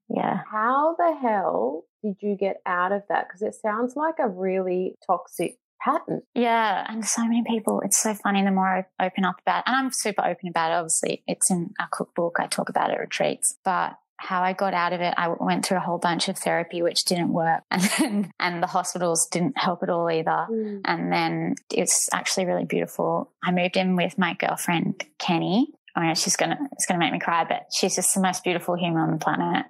Yeah. 0.10 0.42
How 0.52 0.96
the 0.98 1.18
hell 1.22 1.86
did 2.04 2.18
you 2.22 2.36
get 2.36 2.62
out 2.66 2.92
of 2.92 3.04
that? 3.10 3.28
Because 3.28 3.42
it 3.42 3.56
sounds 3.56 3.96
like 3.96 4.16
a 4.20 4.28
really 4.28 4.96
toxic 5.06 5.58
pattern. 5.84 6.22
Yeah, 6.34 6.86
and 6.88 7.06
so 7.06 7.24
many 7.24 7.44
people, 7.46 7.82
it's 7.84 8.02
so 8.02 8.14
funny 8.14 8.44
the 8.44 8.52
more 8.52 8.88
I 9.00 9.06
open 9.06 9.26
up 9.26 9.36
about 9.42 9.60
it, 9.60 9.64
and 9.68 9.76
I'm 9.76 9.92
super 9.92 10.22
open 10.26 10.50
about 10.50 10.72
it, 10.72 10.76
obviously. 10.76 11.24
It's 11.28 11.52
in 11.52 11.74
our 11.80 11.90
cookbook, 11.92 12.38
I 12.40 12.48
talk 12.48 12.70
about 12.70 12.92
it 12.92 13.00
retreats, 13.00 13.58
but 13.66 13.94
how 14.18 14.42
I 14.42 14.54
got 14.54 14.74
out 14.74 14.94
of 14.94 15.02
it, 15.02 15.14
I 15.18 15.28
went 15.40 15.66
through 15.66 15.78
a 15.78 15.82
whole 15.82 15.98
bunch 15.98 16.30
of 16.30 16.38
therapy, 16.38 16.82
which 16.82 17.06
didn't 17.06 17.34
work. 17.34 17.64
And 17.72 17.82
then, 17.82 18.32
and 18.40 18.64
the 18.64 18.68
hospitals 18.68 19.28
didn't 19.28 19.58
help 19.58 19.84
at 19.84 19.90
all 19.90 20.10
either. 20.10 20.48
Mm. 20.50 20.82
And 20.86 21.12
then 21.12 21.56
it's 21.72 22.10
actually 22.14 22.46
really 22.46 22.66
beautiful. 22.66 23.32
I 23.44 23.52
moved 23.52 23.78
in 23.78 23.96
with 23.96 24.18
my 24.18 24.36
girlfriend, 24.36 25.04
Kenny. 25.20 25.68
I 25.96 26.02
mean, 26.02 26.16
she's 26.16 26.36
gonna, 26.36 26.58
it's 26.72 26.86
gonna 26.88 27.00
make 27.00 27.14
me 27.14 27.20
cry, 27.20 27.44
but 27.44 27.68
she's 27.72 27.96
just 27.96 28.16
the 28.16 28.22
most 28.22 28.44
beautiful 28.44 28.76
human 28.76 29.02
on 29.02 29.12
the 29.12 29.18
planet. 29.18 29.66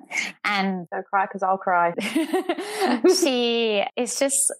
And 0.45 0.87
don't 0.89 1.05
cry 1.05 1.25
because 1.25 1.43
I'll 1.43 1.57
cry. 1.57 1.93
she 3.19 3.83
is 3.97 4.17
just 4.17 4.53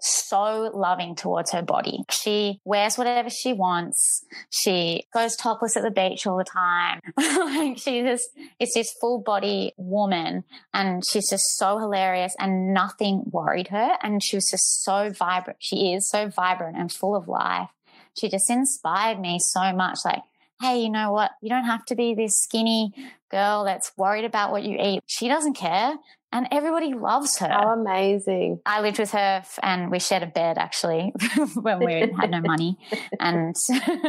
so 0.00 0.70
loving 0.74 1.14
towards 1.14 1.52
her 1.52 1.62
body. 1.62 2.04
She 2.10 2.60
wears 2.64 2.96
whatever 2.96 3.30
she 3.30 3.52
wants. 3.52 4.24
She 4.50 5.04
goes 5.12 5.36
topless 5.36 5.76
at 5.76 5.82
the 5.82 5.90
beach 5.90 6.26
all 6.26 6.36
the 6.36 6.44
time. 6.44 7.00
like 7.16 7.78
she 7.78 8.02
just, 8.02 8.28
it's 8.58 8.74
this 8.74 8.94
full 9.00 9.20
body 9.20 9.72
woman 9.76 10.44
and 10.72 11.02
she's 11.04 11.30
just 11.30 11.56
so 11.56 11.78
hilarious 11.78 12.34
and 12.38 12.72
nothing 12.72 13.24
worried 13.26 13.68
her. 13.68 13.92
And 14.02 14.22
she 14.22 14.36
was 14.36 14.48
just 14.50 14.84
so 14.84 15.10
vibrant. 15.10 15.58
She 15.60 15.92
is 15.94 16.08
so 16.08 16.28
vibrant 16.28 16.76
and 16.76 16.92
full 16.92 17.16
of 17.16 17.28
life. 17.28 17.70
She 18.18 18.28
just 18.28 18.50
inspired 18.50 19.20
me 19.20 19.38
so 19.40 19.72
much. 19.72 19.98
Like, 20.04 20.22
hey, 20.60 20.80
you 20.80 20.90
know 20.90 21.12
what? 21.12 21.32
You 21.40 21.48
don't 21.48 21.64
have 21.64 21.84
to 21.86 21.94
be 21.94 22.14
this 22.14 22.36
skinny 22.36 22.92
girl 23.30 23.64
that's 23.64 23.92
worried 23.96 24.24
about 24.24 24.50
what 24.50 24.64
you 24.64 24.76
eat. 24.80 25.00
She 25.06 25.28
doesn't 25.28 25.54
care. 25.54 25.94
And 26.30 26.46
everybody 26.50 26.92
loves 26.92 27.38
her. 27.38 27.48
How 27.48 27.72
amazing. 27.72 28.60
I 28.66 28.80
lived 28.82 28.98
with 28.98 29.12
her 29.12 29.42
and 29.62 29.90
we 29.90 29.98
shared 29.98 30.22
a 30.22 30.26
bed 30.26 30.58
actually 30.58 31.14
when 31.54 31.78
we 31.78 32.12
had 32.18 32.30
no 32.30 32.40
money. 32.40 32.76
And 33.18 33.56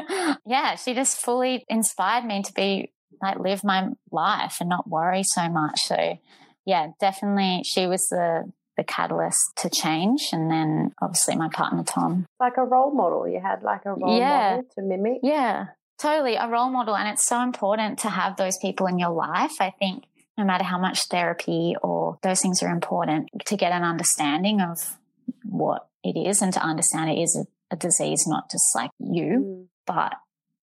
yeah, 0.45 0.75
she 0.75 0.93
just 0.93 1.21
fully 1.21 1.65
inspired 1.69 2.25
me 2.25 2.43
to 2.43 2.53
be 2.53 2.91
like 3.21 3.39
live 3.39 3.63
my 3.63 3.89
life 4.11 4.57
and 4.59 4.69
not 4.69 4.89
worry 4.89 5.23
so 5.23 5.47
much. 5.47 5.81
So 5.81 6.19
yeah, 6.65 6.87
definitely 6.99 7.63
she 7.63 7.87
was 7.87 8.07
the 8.09 8.51
the 8.75 8.83
catalyst 8.83 9.39
to 9.57 9.69
change. 9.69 10.29
And 10.31 10.49
then 10.49 10.93
obviously 11.01 11.35
my 11.35 11.49
partner 11.49 11.83
Tom. 11.83 12.25
Like 12.39 12.57
a 12.57 12.63
role 12.63 12.93
model. 12.93 13.27
You 13.27 13.41
had 13.41 13.63
like 13.63 13.85
a 13.85 13.93
role 13.93 14.17
yeah. 14.17 14.55
model 14.55 14.69
to 14.75 14.81
mimic. 14.81 15.19
Yeah. 15.23 15.67
Totally, 15.99 16.35
a 16.35 16.47
role 16.47 16.69
model. 16.69 16.95
And 16.95 17.09
it's 17.09 17.25
so 17.25 17.41
important 17.41 17.99
to 17.99 18.09
have 18.09 18.37
those 18.37 18.57
people 18.57 18.87
in 18.87 18.97
your 18.97 19.09
life. 19.09 19.55
I 19.59 19.71
think 19.71 20.05
no 20.39 20.45
matter 20.45 20.63
how 20.63 20.79
much 20.79 21.07
therapy 21.07 21.75
or 21.83 22.17
those 22.23 22.41
things 22.41 22.63
are 22.63 22.69
important 22.69 23.29
to 23.45 23.57
get 23.57 23.73
an 23.73 23.83
understanding 23.83 24.61
of 24.61 24.97
what 25.43 25.87
it 26.01 26.17
is 26.17 26.41
and 26.41 26.53
to 26.53 26.61
understand 26.61 27.11
it 27.11 27.21
is 27.21 27.35
a, 27.35 27.75
a 27.75 27.77
disease, 27.77 28.23
not 28.25 28.49
just 28.49 28.73
like 28.73 28.89
you. 28.99 29.25
Mm. 29.25 29.65
But 29.85 30.13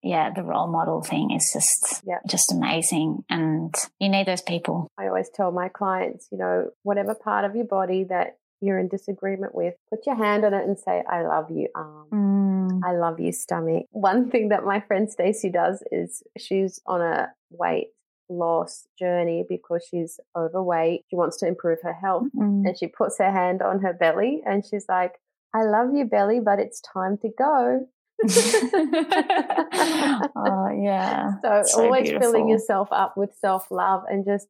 yeah, 0.02 0.32
the 0.34 0.42
role 0.42 0.66
model 0.66 1.02
thing 1.02 1.30
is 1.30 1.50
just 1.52 2.02
yeah. 2.06 2.20
just 2.28 2.52
amazing, 2.52 3.24
and 3.28 3.74
you 3.98 4.08
need 4.08 4.26
those 4.26 4.42
people. 4.42 4.88
I 4.96 5.08
always 5.08 5.28
tell 5.34 5.50
my 5.52 5.68
clients, 5.68 6.28
you 6.30 6.38
know, 6.38 6.70
whatever 6.82 7.14
part 7.14 7.44
of 7.44 7.54
your 7.54 7.64
body 7.64 8.04
that 8.04 8.38
you're 8.60 8.78
in 8.78 8.88
disagreement 8.88 9.54
with, 9.54 9.74
put 9.90 10.06
your 10.06 10.14
hand 10.14 10.44
on 10.44 10.54
it 10.54 10.64
and 10.64 10.78
say, 10.78 11.02
"I 11.08 11.22
love 11.22 11.50
you, 11.50 11.68
arm. 11.74 12.06
Mm. 12.12 12.80
I 12.84 12.92
love 12.92 13.18
you, 13.18 13.32
stomach." 13.32 13.86
One 13.90 14.30
thing 14.30 14.50
that 14.50 14.64
my 14.64 14.80
friend 14.80 15.10
Stacey 15.10 15.50
does 15.50 15.82
is 15.90 16.22
she's 16.38 16.80
on 16.86 17.02
a 17.02 17.32
weight 17.50 17.88
loss 18.28 18.86
journey 18.98 19.44
because 19.48 19.86
she's 19.88 20.18
overweight. 20.36 21.04
She 21.10 21.16
wants 21.16 21.36
to 21.38 21.46
improve 21.46 21.78
her 21.82 21.92
health. 21.92 22.24
Mm-hmm. 22.36 22.66
And 22.66 22.78
she 22.78 22.86
puts 22.86 23.18
her 23.18 23.30
hand 23.30 23.62
on 23.62 23.80
her 23.80 23.92
belly 23.92 24.42
and 24.46 24.64
she's 24.64 24.86
like, 24.88 25.14
I 25.54 25.62
love 25.64 25.94
you, 25.94 26.04
belly, 26.04 26.40
but 26.40 26.58
it's 26.58 26.80
time 26.80 27.18
to 27.18 27.30
go. 27.36 27.86
oh, 30.36 30.68
yeah. 30.82 31.32
So, 31.42 31.62
so 31.64 31.84
always 31.84 32.04
beautiful. 32.04 32.32
filling 32.32 32.48
yourself 32.48 32.88
up 32.90 33.16
with 33.16 33.34
self 33.34 33.70
love 33.70 34.04
and 34.08 34.24
just 34.24 34.48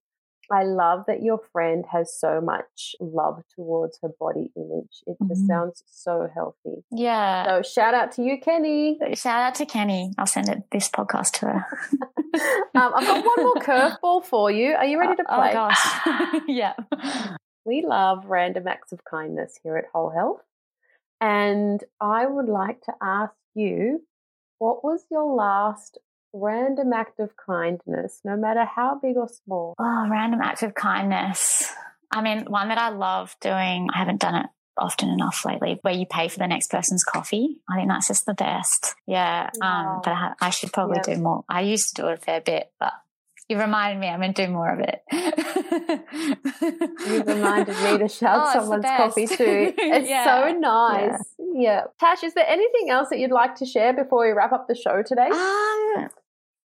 I 0.51 0.65
love 0.65 1.05
that 1.07 1.23
your 1.23 1.41
friend 1.53 1.85
has 1.91 2.19
so 2.19 2.41
much 2.41 2.95
love 3.01 3.43
towards 3.55 3.99
her 4.03 4.11
body 4.19 4.51
image. 4.57 5.03
It 5.07 5.17
just 5.29 5.43
mm-hmm. 5.43 5.47
sounds 5.47 5.83
so 5.87 6.29
healthy. 6.33 6.85
Yeah. 6.91 7.47
So 7.47 7.63
shout 7.63 7.95
out 7.95 8.13
to 8.13 8.23
you, 8.23 8.39
Kenny. 8.41 8.99
Shout 9.15 9.43
out 9.43 9.55
to 9.57 9.67
Kenny. 9.67 10.13
I'll 10.19 10.27
send 10.27 10.49
it 10.49 10.63
this 10.71 10.89
podcast 10.89 11.33
to 11.41 11.47
her. 11.47 11.67
um, 12.75 12.93
I've 12.95 13.07
got 13.07 13.25
one 13.25 13.45
more 13.45 13.55
curveball 13.57 14.25
for 14.25 14.51
you. 14.51 14.75
Are 14.75 14.87
you 14.87 14.99
ready 15.01 15.17
to 15.17 15.25
oh, 15.29 15.37
play? 15.37 15.51
Oh 15.51 15.53
gosh. 15.53 16.43
yeah. 16.49 16.75
We 17.65 17.85
love 17.87 18.27
random 18.27 18.69
acts 18.69 18.93
of 18.93 19.05
kindness 19.05 19.59
here 19.63 19.77
at 19.77 19.87
Whole 19.93 20.11
Health. 20.11 20.43
And 21.21 21.83
I 22.01 22.27
would 22.27 22.49
like 22.49 22.83
to 22.83 22.93
ask 23.03 23.35
you, 23.55 24.03
what 24.59 24.85
was 24.85 25.05
your 25.11 25.25
last 25.35 25.99
random 26.40 26.92
act 26.92 27.20
of 27.20 27.37
kindness, 27.37 28.20
no 28.25 28.37
matter 28.37 28.64
how 28.64 28.99
big 29.01 29.16
or 29.16 29.29
small? 29.29 29.75
Oh, 29.79 30.07
random 30.11 30.40
act 30.42 30.62
of 30.62 30.75
kindness. 30.75 31.72
I 32.11 32.22
mean, 32.22 32.44
one 32.46 32.68
that 32.68 32.79
I 32.79 32.90
love 32.90 33.37
doing, 33.40 33.88
I 33.92 33.99
haven't 33.99 34.20
done 34.20 34.37
it 34.37 34.46
often 34.79 35.09
enough 35.09 35.44
lately, 35.44 35.79
where 35.83 35.94
you 35.94 36.07
pay 36.07 36.29
for 36.29 36.38
the 36.38 36.46
next 36.46 36.70
person's 36.70 37.03
coffee. 37.03 37.59
I 37.68 37.77
think 37.77 37.88
that's 37.88 38.09
just 38.09 38.27
the 38.27 38.35
best. 38.35 38.94
Yeah. 39.07 39.51
Wow. 39.61 39.94
Um, 39.96 40.01
but 40.05 40.11
I, 40.11 40.33
I, 40.40 40.51
should 40.51 40.72
probably 40.72 41.01
do 41.03 41.16
more. 41.16 41.44
I 41.49 41.62
used 41.62 41.96
to 41.96 42.03
do 42.03 42.09
it 42.09 42.14
a 42.14 42.16
fair 42.18 42.40
bit, 42.40 42.70
but 42.79 42.92
you 43.49 43.59
reminded 43.59 44.01
me 44.01 44.09
I'm 44.09 44.20
going 44.20 44.35
to 44.35 44.46
do 44.46 44.53
more 44.53 44.72
of 44.72 44.81
it. 44.81 45.03
you 47.07 47.22
reminded 47.22 47.77
me 47.77 47.99
to 47.99 48.09
shout 48.12 48.42
oh, 48.49 48.53
someone's 48.53 48.85
coffee 48.85 49.27
too. 49.27 49.72
It's 49.79 50.09
yeah. 50.09 50.25
so 50.25 50.53
nice. 50.59 51.22
Yeah. 51.38 51.61
yeah. 51.61 51.81
Tash, 52.01 52.25
is 52.25 52.35
there 52.35 52.46
anything 52.46 52.90
else 52.90 53.09
that 53.11 53.18
you'd 53.18 53.31
like 53.31 53.57
to 53.57 53.66
share 53.66 53.92
before 53.94 54.27
we 54.27 54.33
wrap 54.33 54.53
up 54.53 54.66
the 54.68 54.75
show 54.75 55.03
today? 55.03 55.29
Um, 55.31 56.09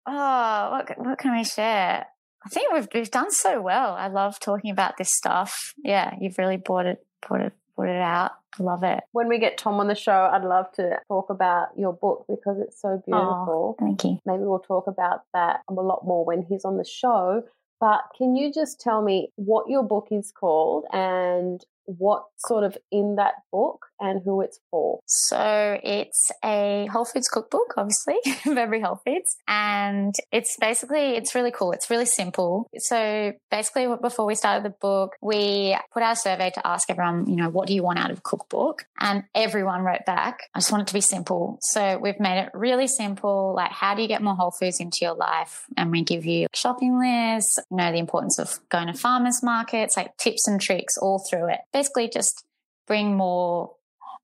oh, 0.06 0.72
what, 0.72 0.98
what 0.98 1.18
can 1.18 1.36
we 1.36 1.44
share? 1.44 2.06
I 2.44 2.50
think 2.50 2.74
we've 2.74 2.88
we've 2.94 3.12
done 3.12 3.32
so 3.32 3.62
well. 3.62 3.94
I 3.94 4.08
love 4.08 4.40
talking 4.40 4.72
about 4.72 4.98
this 4.98 5.14
stuff. 5.14 5.74
Yeah, 5.78 6.16
you've 6.20 6.38
really 6.38 6.58
brought 6.58 6.88
it 6.88 7.06
brought 7.28 7.42
it 7.42 7.54
brought 7.76 7.90
it 7.90 8.02
out. 8.02 8.32
I 8.60 8.64
love 8.64 8.84
it. 8.84 9.04
When 9.12 9.28
we 9.28 9.40
get 9.40 9.58
Tom 9.58 9.80
on 9.80 9.88
the 9.88 9.96
show, 9.96 10.30
I'd 10.32 10.44
love 10.44 10.72
to 10.74 11.00
talk 11.08 11.30
about 11.30 11.70
your 11.78 11.94
book 11.94 12.26
because 12.28 12.58
it's 12.60 12.82
so 12.82 13.02
beautiful. 13.06 13.76
Oh, 13.80 13.80
thank 13.80 14.04
you. 14.04 14.20
Maybe 14.26 14.44
we'll 14.44 14.60
talk 14.60 14.88
about 14.88 15.22
that 15.34 15.62
a 15.70 15.74
lot 15.74 16.06
more 16.06 16.26
when 16.26 16.46
he's 16.50 16.66
on 16.66 16.78
the 16.78 16.86
show. 16.86 17.44
But 17.80 18.02
can 18.16 18.36
you 18.36 18.54
just 18.54 18.80
tell 18.80 19.02
me 19.02 19.32
what 19.36 19.70
your 19.70 19.84
book 19.84 20.10
is 20.12 20.32
called 20.32 20.86
and 20.94 21.64
what 21.86 22.24
sort 22.38 22.64
of 22.64 22.78
in 22.92 23.16
that 23.16 23.34
book 23.52 23.88
and 24.00 24.22
who 24.24 24.42
it's 24.42 24.60
for? 24.70 25.00
So 25.06 25.80
it's 25.84 26.32
a 26.44 26.88
Whole 26.92 27.06
Foods 27.06 27.28
cookbook, 27.28 27.74
obviously, 27.78 28.18
of 28.46 28.58
every 28.58 28.82
Whole 28.82 29.02
Foods. 29.06 29.38
And 29.48 30.14
it's 30.32 30.58
basically, 30.60 31.16
it's 31.16 31.36
really 31.36 31.52
cool. 31.52 31.72
It's 31.72 31.90
really 31.90 32.06
simple. 32.06 32.70
So 32.78 33.34
basically, 33.50 33.88
before 34.02 34.26
we 34.26 34.36
started 34.36 34.64
the 34.64 34.76
book, 34.82 35.16
we 35.22 35.78
put 35.94 36.04
out 36.04 36.14
a 36.14 36.16
survey 36.16 36.52
to 36.52 36.68
ask 36.68 36.90
everyone, 36.90 37.28
you 37.28 37.36
know, 37.36 37.50
what 37.50 37.68
do 37.68 37.74
you 37.74 37.84
want 37.84 38.00
out 38.00 38.12
of 38.12 38.20
a 38.20 38.22
cookbook? 38.22 38.86
And 39.00 39.24
everyone 39.36 39.82
wrote 39.82 40.06
back, 40.06 40.44
I 40.54 40.60
just 40.60 40.72
want 40.72 40.84
it 40.84 40.88
to 40.88 40.94
be 40.94 41.02
simple. 41.02 41.60
So 41.62 41.98
we've 41.98 42.20
made 42.20 42.42
it 42.44 42.50
really 42.54 42.88
simple. 42.88 43.54
Like, 43.56 43.72
how 43.72 43.96
do 43.96 44.02
you 44.02 44.08
get 44.08 44.22
more 44.22 44.36
Whole 44.36 44.52
Foods 44.52 44.80
into 44.80 45.00
your 45.02 45.16
life? 45.16 45.66
And 45.78 45.92
we 45.92 46.04
give 46.04 46.26
you 46.26 46.48
shopping 46.54 47.00
lists, 47.00 47.60
you 47.70 47.78
know, 47.78 47.92
the 47.92 47.98
importance 47.98 48.40
of 48.40 48.60
going 48.70 48.88
to 48.88 48.94
farmers 48.94 49.42
markets, 49.44 49.98
like 49.98 50.16
tips 50.18 50.48
and 50.48 50.60
tricks 50.60 50.98
all 50.98 51.24
through 51.30 51.50
it. 51.50 51.60
Basically, 51.74 52.10
just 52.10 52.44
bring 52.88 53.16
more 53.16 53.72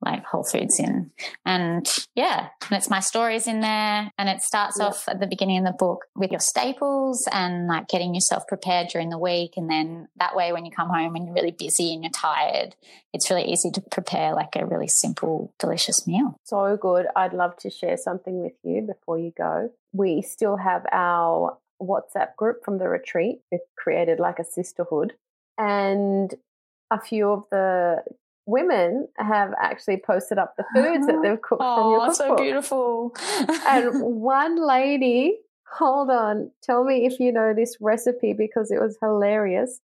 like 0.02 0.24
Whole 0.26 0.44
Foods 0.44 0.80
in. 0.80 1.12
And 1.46 1.88
yeah, 2.16 2.50
and 2.70 2.78
it's 2.78 2.90
my 2.90 3.00
stories 3.00 3.48
in 3.48 3.62
there. 3.62 4.12
And 4.18 4.30
it 4.30 4.42
starts 4.42 4.78
yep. 4.80 4.90
off 4.90 5.08
at 5.08 5.20
the 5.20 5.28
beginning 5.28 5.60
of 5.60 5.66
the 5.66 5.78
book 5.78 6.06
with 6.16 6.32
your 6.32 6.40
staples 6.40 7.28
and 7.32 7.68
like 7.68 7.88
getting 7.88 8.14
yourself 8.14 8.48
prepared 8.48 8.90
during 8.90 9.10
the 9.10 9.18
week. 9.18 9.54
And 9.58 9.70
then 9.70 10.08
that 10.18 10.36
way, 10.36 10.54
when 10.54 10.66
you 10.66 10.72
come 10.72 10.90
home 10.90 11.16
and 11.16 11.26
you're 11.26 11.34
really 11.34 11.56
busy 11.58 11.94
and 11.94 12.04
you're 12.04 12.12
tired, 12.12 12.76
it's 13.14 13.30
really 13.30 13.52
easy 13.52 13.72
to 13.72 13.82
prepare 13.82 14.34
like 14.36 14.56
a 14.56 14.66
really 14.66 14.88
simple, 14.88 15.54
delicious 15.60 16.06
meal. 16.06 16.36
So 16.44 16.78
good. 16.78 17.08
I'd 17.16 17.34
love 17.34 17.58
to 17.58 17.70
share 17.70 17.98
something 17.98 18.42
with 18.42 18.54
you 18.64 18.84
before 18.84 19.18
you 19.18 19.32
go. 19.36 19.72
We 19.94 20.22
still 20.22 20.58
have 20.58 20.86
our 20.92 21.58
WhatsApp 21.82 22.36
group 22.36 22.64
from 22.64 22.78
the 22.78 22.88
retreat. 22.88 23.40
We've 23.52 23.62
created 23.76 24.20
like 24.20 24.38
a 24.40 24.46
sisterhood. 24.46 25.14
And 25.58 26.36
a 26.92 27.00
few 27.00 27.30
of 27.30 27.44
the 27.52 28.04
women 28.46 29.08
have 29.18 29.54
actually 29.62 29.98
posted 29.98 30.38
up 30.38 30.56
the 30.58 30.64
foods 30.74 31.06
that 31.06 31.20
they've 31.22 31.42
cooked 31.42 31.62
oh, 31.64 31.76
from 31.76 31.92
your 31.92 32.00
cookbook. 32.00 32.02
Oh, 32.02 32.06
that's 32.06 32.18
so 32.18 32.36
beautiful. 32.36 33.16
and 33.68 34.02
one 34.22 34.66
lady, 34.66 35.38
hold 35.72 36.10
on, 36.10 36.52
tell 36.64 36.84
me 36.84 37.06
if 37.06 37.20
you 37.20 37.32
know 37.32 37.54
this 37.54 37.78
recipe 37.82 38.34
because 38.34 38.72
it 38.72 38.80
was 38.80 38.98
hilarious. 39.02 39.80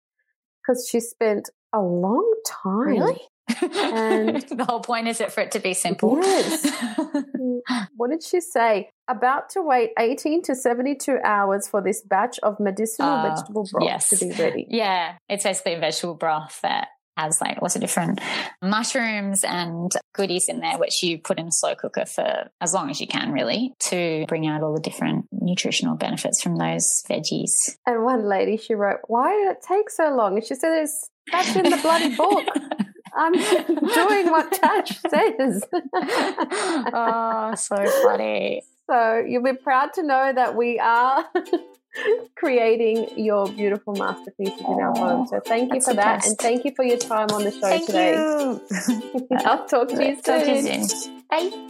Because 0.62 0.88
she 0.90 1.02
spent 1.02 1.50
a 1.74 1.82
long 1.82 2.34
time. 2.46 2.88
Really? 2.88 3.20
And 3.48 4.42
the 4.50 4.66
whole 4.68 4.80
point 4.80 5.08
is 5.08 5.22
it 5.22 5.32
for 5.32 5.42
it 5.42 5.52
to 5.52 5.60
be 5.60 5.74
simple. 5.74 6.18
Yes. 6.22 6.72
what 7.96 8.10
did 8.10 8.24
she 8.24 8.42
say? 8.42 8.90
About 9.08 9.50
to 9.52 9.62
wait 9.62 9.92
18 10.00 10.44
to 10.44 10.56
72 10.56 11.20
hours 11.24 11.68
for 11.68 11.82
this 11.82 12.02
batch 12.02 12.40
of 12.42 12.60
medicinal 12.60 13.12
uh, 13.12 13.30
vegetable 13.30 13.68
broth 13.72 13.84
yes. 13.84 14.10
to 14.10 14.18
be 14.18 14.32
ready. 14.32 14.66
Yeah, 14.70 15.16
it's 15.28 15.44
basically 15.44 15.74
a 15.74 15.80
vegetable 15.80 16.16
broth 16.16 16.60
that 16.64 16.88
has 17.18 17.40
like 17.42 17.62
lots 17.62 17.76
of 17.76 17.82
different 17.82 18.20
mushrooms 18.62 19.44
and 19.44 19.92
goodies 20.16 20.46
in 20.48 20.60
there, 20.62 20.78
which 20.78 21.04
you 21.04 21.20
put 21.20 21.38
in 21.38 21.48
a 21.48 21.52
slow 21.52 21.76
cooker 21.76 22.06
for 22.06 22.50
as 22.60 22.74
long 22.74 22.90
as 22.90 23.00
you 23.00 23.08
can, 23.08 23.32
really, 23.32 23.74
to 23.80 24.26
bring 24.28 24.48
out 24.48 24.64
all 24.64 24.74
the 24.74 24.82
different 24.82 25.26
nutritional 25.32 25.96
benefits 25.96 26.42
from 26.42 26.58
those 26.58 27.04
veggies. 27.10 27.52
And 27.86 28.04
one 28.04 28.28
lady, 28.28 28.58
she 28.58 28.74
wrote, 28.74 29.00
Why 29.08 29.32
did 29.32 29.52
it 29.52 29.66
take 29.68 29.90
so 29.90 30.16
long? 30.16 30.38
And 30.38 30.46
she 30.46 30.56
said, 30.56 30.82
It's 30.82 31.10
that's 31.32 31.56
in 31.56 31.64
the 31.64 31.78
bloody 31.78 32.16
book. 32.16 32.48
I'm 33.16 33.34
doing 33.34 34.32
what 34.32 34.52
Tash 34.62 35.00
says. 35.10 35.64
oh, 35.94 37.54
so 37.56 37.76
funny. 38.04 38.64
So 38.90 39.24
you'll 39.28 39.44
be 39.44 39.54
proud 39.54 39.94
to 39.94 40.04
know 40.04 40.34
that 40.34 40.56
we 40.56 40.80
are 40.80 41.26
creating 42.36 43.08
your 43.18 43.48
beautiful 43.50 43.94
masterpieces 43.96 44.60
in 44.60 44.80
our 44.80 44.94
home. 44.94 45.28
So 45.28 45.40
thank 45.40 45.74
you 45.74 45.82
for 45.82 45.94
that, 45.94 46.18
best. 46.18 46.28
and 46.28 46.38
thank 46.38 46.66
you 46.66 46.74
for 46.76 46.84
your 46.84 46.98
time 46.98 47.30
on 47.32 47.44
the 47.44 47.52
show 47.52 47.60
Thank 47.62 47.86
today. 47.86 48.14
you. 48.16 48.62
I'll 49.46 49.66
talk 49.68 49.90
to 49.90 50.06
you 50.06 50.16
Talk 50.22 50.44
to 50.44 50.56
you 50.56 50.62
soon. 50.62 50.88
soon. 50.90 51.24
Bye. 51.30 51.70